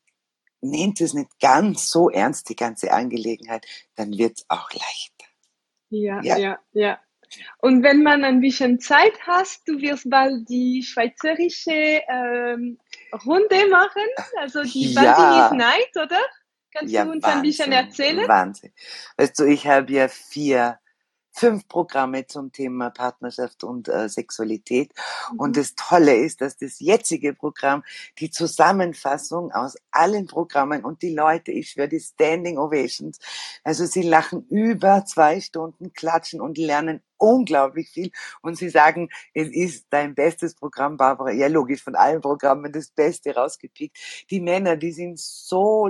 nehmt 0.60 1.00
es 1.00 1.14
nicht 1.14 1.38
ganz 1.40 1.90
so 1.90 2.10
ernst, 2.10 2.48
die 2.48 2.56
ganze 2.56 2.92
Angelegenheit, 2.92 3.66
dann 3.94 4.16
wird's 4.16 4.44
auch 4.48 4.70
leichter. 4.72 5.26
Ja, 5.90 6.20
ja, 6.22 6.36
ja, 6.38 6.58
ja. 6.72 7.00
Und 7.58 7.82
wenn 7.82 8.02
man 8.02 8.24
ein 8.24 8.40
bisschen 8.40 8.78
Zeit 8.78 9.18
hast, 9.26 9.66
du 9.66 9.80
wirst 9.80 10.08
bald 10.08 10.48
die 10.48 10.82
schweizerische 10.82 12.02
ähm, 12.08 12.78
Runde 13.24 13.68
machen, 13.68 14.02
also 14.38 14.62
die 14.62 14.92
ja. 14.92 15.48
Body 15.48 15.56
Night, 15.56 15.96
oder? 15.96 16.20
Kannst 16.72 16.92
ja, 16.92 17.04
du 17.04 17.12
uns 17.12 17.22
Wahnsinn, 17.22 17.38
ein 17.38 17.42
bisschen 17.42 17.72
erzählen? 17.72 18.28
Wahnsinn. 18.28 18.72
Weißt 19.16 19.38
du, 19.38 19.44
ich 19.44 19.66
habe 19.66 19.92
ja 19.92 20.08
vier 20.08 20.78
fünf 21.36 21.68
Programme 21.68 22.26
zum 22.26 22.50
Thema 22.50 22.90
Partnerschaft 22.90 23.62
und 23.62 23.88
äh, 23.88 24.08
Sexualität. 24.08 24.92
Mhm. 25.32 25.40
Und 25.40 25.56
das 25.56 25.74
Tolle 25.74 26.16
ist, 26.16 26.40
dass 26.40 26.56
das 26.56 26.80
jetzige 26.80 27.34
Programm 27.34 27.84
die 28.18 28.30
Zusammenfassung 28.30 29.52
aus 29.52 29.76
allen 29.90 30.26
Programmen 30.26 30.84
und 30.84 31.02
die 31.02 31.14
Leute, 31.14 31.52
ich 31.52 31.70
schwöre, 31.70 31.88
die 31.88 32.00
Standing 32.00 32.58
Ovations, 32.58 33.18
also 33.64 33.84
sie 33.84 34.02
lachen 34.02 34.46
über 34.48 35.04
zwei 35.04 35.40
Stunden, 35.40 35.92
klatschen 35.92 36.40
und 36.40 36.56
lernen 36.56 37.02
unglaublich 37.18 37.90
viel 37.90 38.10
und 38.42 38.56
sie 38.56 38.68
sagen, 38.68 39.08
es 39.34 39.48
ist 39.48 39.86
dein 39.90 40.14
bestes 40.14 40.54
Programm, 40.54 40.96
Barbara. 40.96 41.32
Ja, 41.32 41.48
logisch, 41.48 41.82
von 41.82 41.94
allen 41.94 42.20
Programmen 42.20 42.72
das 42.72 42.90
Beste 42.90 43.34
rausgepickt. 43.34 43.96
Die 44.30 44.40
Männer, 44.40 44.76
die 44.76 44.92
sind 44.92 45.18
so 45.18 45.88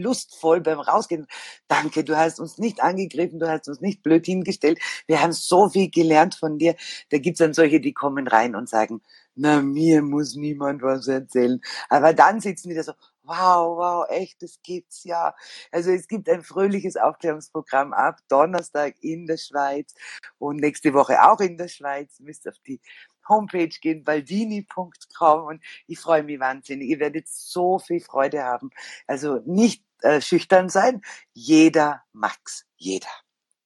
lustvoll 0.00 0.60
beim 0.60 0.80
Rausgehen. 0.80 1.26
Danke, 1.68 2.04
du 2.04 2.16
hast 2.16 2.40
uns 2.40 2.58
nicht 2.58 2.82
angegriffen, 2.82 3.38
du 3.38 3.48
hast 3.48 3.68
uns 3.68 3.80
nicht 3.80 4.02
blöd 4.02 4.26
hingestellt. 4.26 4.78
Wir 5.06 5.22
haben 5.22 5.32
so 5.32 5.68
viel 5.68 5.90
gelernt 5.90 6.34
von 6.34 6.58
dir. 6.58 6.74
Da 7.10 7.18
gibt's 7.18 7.38
dann 7.38 7.54
solche, 7.54 7.80
die 7.80 7.92
kommen 7.92 8.26
rein 8.26 8.54
und 8.56 8.68
sagen, 8.68 9.00
na, 9.34 9.62
mir 9.62 10.02
muss 10.02 10.34
niemand 10.34 10.82
was 10.82 11.06
erzählen. 11.06 11.60
Aber 11.88 12.12
dann 12.12 12.40
sitzen 12.40 12.70
die 12.70 12.74
da 12.74 12.82
so, 12.82 12.92
wow, 13.28 13.76
wow, 13.76 14.06
echt, 14.08 14.42
das 14.42 14.58
gibt's 14.62 15.04
ja. 15.04 15.34
Also 15.70 15.90
es 15.90 16.08
gibt 16.08 16.28
ein 16.28 16.42
fröhliches 16.42 16.96
Aufklärungsprogramm 16.96 17.92
ab 17.92 18.18
Donnerstag 18.28 18.94
in 19.00 19.26
der 19.26 19.36
Schweiz 19.36 19.94
und 20.38 20.56
nächste 20.56 20.94
Woche 20.94 21.22
auch 21.22 21.40
in 21.40 21.56
der 21.58 21.68
Schweiz. 21.68 22.18
Müsst 22.20 22.48
auf 22.48 22.58
die 22.66 22.80
Homepage 23.28 23.68
gehen, 23.80 24.04
baldini.com 24.04 25.46
und 25.46 25.62
ich 25.86 25.98
freue 25.98 26.22
mich 26.22 26.40
wahnsinnig. 26.40 26.88
Ihr 26.88 27.00
werdet 27.00 27.28
so 27.28 27.78
viel 27.78 28.00
Freude 28.00 28.44
haben. 28.44 28.70
Also 29.06 29.40
nicht 29.46 29.84
äh, 30.02 30.20
schüchtern 30.20 30.68
sein. 30.68 31.02
Jeder 31.32 32.02
mag's. 32.12 32.66
Jeder. 32.76 33.08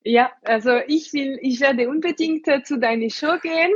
Ja, 0.05 0.33
also 0.43 0.79
ich 0.87 1.13
will, 1.13 1.39
ich 1.43 1.61
werde 1.61 1.89
unbedingt 1.89 2.49
äh, 2.49 2.63
zu 2.63 2.79
deiner 2.79 3.11
Show 3.11 3.39
gehen. 3.41 3.73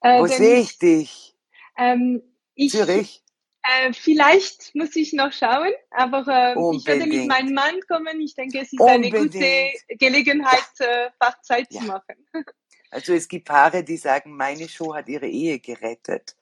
Äh, 0.00 0.20
Wo 0.20 0.26
sehe 0.26 0.60
ich 0.60 0.78
dich? 0.78 1.36
Ähm, 1.76 2.22
ich, 2.54 2.72
Zürich? 2.72 3.22
Äh, 3.62 3.92
vielleicht 3.92 4.74
muss 4.74 4.96
ich 4.96 5.12
noch 5.12 5.32
schauen, 5.32 5.72
aber 5.90 6.26
äh, 6.26 6.76
ich 6.76 6.86
werde 6.86 7.06
mit 7.06 7.28
meinem 7.28 7.54
Mann 7.54 7.78
kommen. 7.88 8.20
Ich 8.20 8.34
denke, 8.34 8.60
es 8.60 8.72
ist 8.72 8.80
Unbedingt. 8.80 9.14
eine 9.14 9.24
gute 9.24 9.96
Gelegenheit, 9.98 10.70
äh, 10.78 11.10
Fachzeit 11.22 11.66
ja. 11.70 11.80
zu 11.80 11.86
machen. 11.86 12.26
Also 12.90 13.12
es 13.12 13.28
gibt 13.28 13.46
Paare, 13.46 13.84
die 13.84 13.96
sagen, 13.96 14.36
meine 14.36 14.68
Show 14.68 14.94
hat 14.94 15.08
ihre 15.08 15.28
Ehe 15.28 15.60
gerettet. 15.60 16.36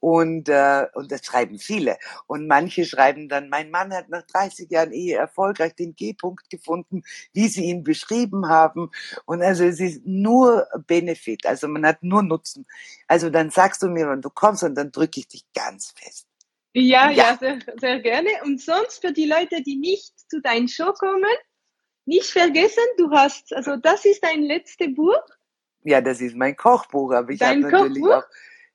Und, 0.00 0.48
äh, 0.48 0.86
und 0.94 1.12
das 1.12 1.24
schreiben 1.24 1.58
viele. 1.58 1.96
Und 2.26 2.46
manche 2.46 2.84
schreiben 2.84 3.28
dann, 3.28 3.48
mein 3.48 3.70
Mann 3.70 3.94
hat 3.94 4.08
nach 4.08 4.22
30 4.22 4.70
Jahren 4.70 4.92
Ehe 4.92 5.16
erfolgreich 5.16 5.74
den 5.74 5.94
G-Punkt 5.94 6.50
gefunden, 6.50 7.02
wie 7.32 7.48
sie 7.48 7.64
ihn 7.64 7.84
beschrieben 7.84 8.48
haben. 8.48 8.90
Und 9.24 9.42
also 9.42 9.64
es 9.64 9.80
ist 9.80 10.04
nur 10.04 10.66
Benefit, 10.86 11.46
also 11.46 11.68
man 11.68 11.86
hat 11.86 12.02
nur 12.02 12.22
Nutzen. 12.22 12.66
Also 13.06 13.30
dann 13.30 13.50
sagst 13.50 13.82
du 13.82 13.88
mir, 13.88 14.08
wenn 14.08 14.22
du 14.22 14.30
kommst, 14.30 14.64
und 14.64 14.74
dann 14.74 14.92
drücke 14.92 15.20
ich 15.20 15.28
dich 15.28 15.44
ganz 15.54 15.94
fest. 15.96 16.26
Ja, 16.72 17.10
ja, 17.10 17.30
ja 17.30 17.38
sehr, 17.38 17.58
sehr 17.80 18.00
gerne. 18.00 18.28
Und 18.42 18.60
sonst 18.60 19.00
für 19.00 19.12
die 19.12 19.26
Leute, 19.26 19.62
die 19.62 19.76
nicht 19.76 20.12
zu 20.28 20.40
deinem 20.40 20.66
Show 20.66 20.92
kommen, 20.92 21.22
nicht 22.04 22.30
vergessen, 22.30 22.82
du 22.98 23.10
hast, 23.12 23.54
also 23.54 23.76
das 23.76 24.04
ist 24.04 24.22
dein 24.22 24.42
letztes 24.42 24.94
Buch 24.94 25.22
ja, 25.84 26.00
das 26.00 26.20
ist 26.20 26.36
mein 26.36 26.56
Kochbuch, 26.56 27.12
aber 27.12 27.30
ich 27.30 27.42
habe 27.42 27.60
natürlich 27.60 28.04
auch 28.04 28.24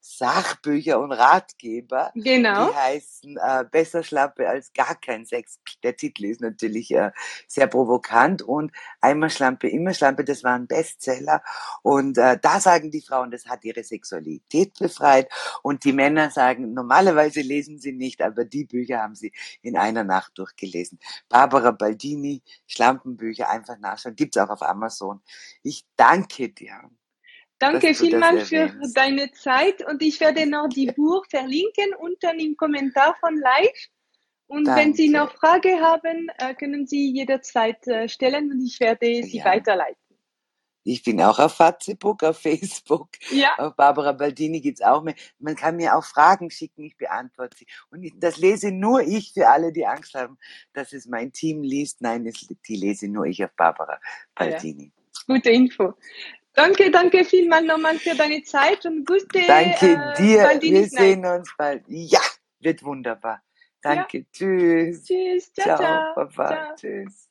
Sachbücher 0.01 0.99
und 0.99 1.11
Ratgeber. 1.11 2.11
Genau. 2.15 2.69
Die 2.69 2.75
heißen 2.75 3.37
äh, 3.37 3.65
Besser 3.69 4.03
Schlampe 4.03 4.47
als 4.47 4.71
gar 4.73 4.95
kein 4.95 5.25
Sex. 5.25 5.59
Der 5.83 5.95
Titel 5.95 6.25
ist 6.25 6.41
natürlich 6.41 6.91
äh, 6.91 7.11
sehr 7.47 7.67
provokant 7.67 8.41
und 8.41 8.71
Einmal 9.01 9.29
Schlampe, 9.29 9.67
immer 9.67 9.93
Schlampe, 9.93 10.23
das 10.23 10.43
war 10.43 10.55
ein 10.55 10.67
Bestseller. 10.67 11.41
Und 11.83 12.17
äh, 12.17 12.37
da 12.41 12.59
sagen 12.59 12.91
die 12.91 13.01
Frauen, 13.01 13.31
das 13.31 13.45
hat 13.47 13.65
ihre 13.65 13.83
Sexualität 13.83 14.77
befreit. 14.79 15.29
Und 15.63 15.83
die 15.83 15.93
Männer 15.93 16.31
sagen, 16.31 16.73
normalerweise 16.73 17.41
lesen 17.41 17.79
sie 17.79 17.91
nicht, 17.91 18.21
aber 18.21 18.45
die 18.45 18.65
Bücher 18.65 19.01
haben 19.01 19.15
sie 19.15 19.33
in 19.61 19.77
einer 19.77 20.03
Nacht 20.03 20.37
durchgelesen. 20.37 20.99
Barbara 21.27 21.71
Baldini, 21.71 22.41
Schlampenbücher, 22.67 23.49
einfach 23.49 23.77
nachschauen. 23.79 24.15
Gibt's 24.15 24.37
auch 24.37 24.49
auf 24.49 24.61
Amazon. 24.61 25.21
Ich 25.61 25.85
danke 25.97 26.49
dir. 26.49 26.89
Danke 27.59 27.93
vielmals 27.93 28.47
für 28.47 28.71
deine 28.93 29.31
Zeit 29.33 29.85
und 29.85 30.01
ich 30.01 30.19
werde 30.21 30.47
noch 30.47 30.69
die 30.69 30.87
Buch 30.87 31.25
verlinken 31.29 31.93
unten 31.99 32.39
im 32.39 32.55
Kommentar 32.55 33.15
von 33.19 33.37
Live. 33.37 33.87
Und 34.47 34.65
Danke. 34.65 34.81
wenn 34.81 34.93
Sie 34.93 35.09
noch 35.09 35.35
Fragen 35.35 35.79
haben, 35.79 36.29
äh, 36.39 36.55
können 36.55 36.87
Sie 36.87 37.11
jederzeit 37.11 37.85
äh, 37.87 38.09
stellen 38.09 38.51
und 38.51 38.65
ich 38.65 38.79
werde 38.79 39.05
sie 39.23 39.37
ja. 39.37 39.45
weiterleiten. 39.45 39.97
Ich 40.83 41.03
bin 41.03 41.21
auch 41.21 41.37
auf 41.37 41.55
Facebook, 41.55 42.23
auf 42.23 42.39
Facebook. 42.39 43.09
Ja. 43.29 43.55
Auf 43.57 43.75
Barbara 43.75 44.13
Baldini 44.13 44.61
gibt's 44.61 44.81
auch 44.81 45.03
mehr. 45.03 45.13
Man 45.37 45.55
kann 45.55 45.75
mir 45.75 45.95
auch 45.95 46.05
Fragen 46.05 46.49
schicken, 46.49 46.83
ich 46.83 46.97
beantworte 46.97 47.57
sie. 47.57 47.67
Und 47.91 48.09
das 48.15 48.37
lese 48.37 48.71
nur 48.71 49.01
ich 49.01 49.33
für 49.33 49.49
alle, 49.49 49.71
die 49.71 49.85
Angst 49.85 50.15
haben, 50.15 50.37
dass 50.73 50.93
es 50.93 51.05
mein 51.05 51.31
Team 51.31 51.61
liest. 51.61 52.01
Nein, 52.01 52.31
die 52.67 52.75
lese 52.75 53.07
nur 53.07 53.25
ich 53.25 53.43
auf 53.43 53.51
Barbara 53.55 53.99
Baldini. 54.33 54.85
Ja. 54.85 55.35
Gute 55.35 55.49
Info. 55.51 55.93
Danke, 56.53 56.91
danke 56.91 57.23
vielmals 57.23 57.65
nochmal 57.65 57.97
für 57.97 58.15
deine 58.15 58.43
Zeit 58.43 58.85
und 58.85 59.05
gute 59.05 59.45
Danke 59.47 59.93
äh, 59.93 60.17
dir. 60.17 60.59
Wir 60.61 60.87
sehen 60.87 61.25
uns 61.25 61.53
bald. 61.57 61.83
Ja, 61.87 62.21
wird 62.59 62.83
wunderbar. 62.83 63.41
Danke. 63.81 64.19
Ja. 64.19 64.23
Tschüss. 64.31 65.03
Tschüss. 65.03 65.53
Ciao, 65.53 65.77
ciao. 65.77 65.77
ciao. 65.77 66.13
Papa. 66.15 66.47
Ciao. 66.47 66.75
Tschüss. 66.75 67.29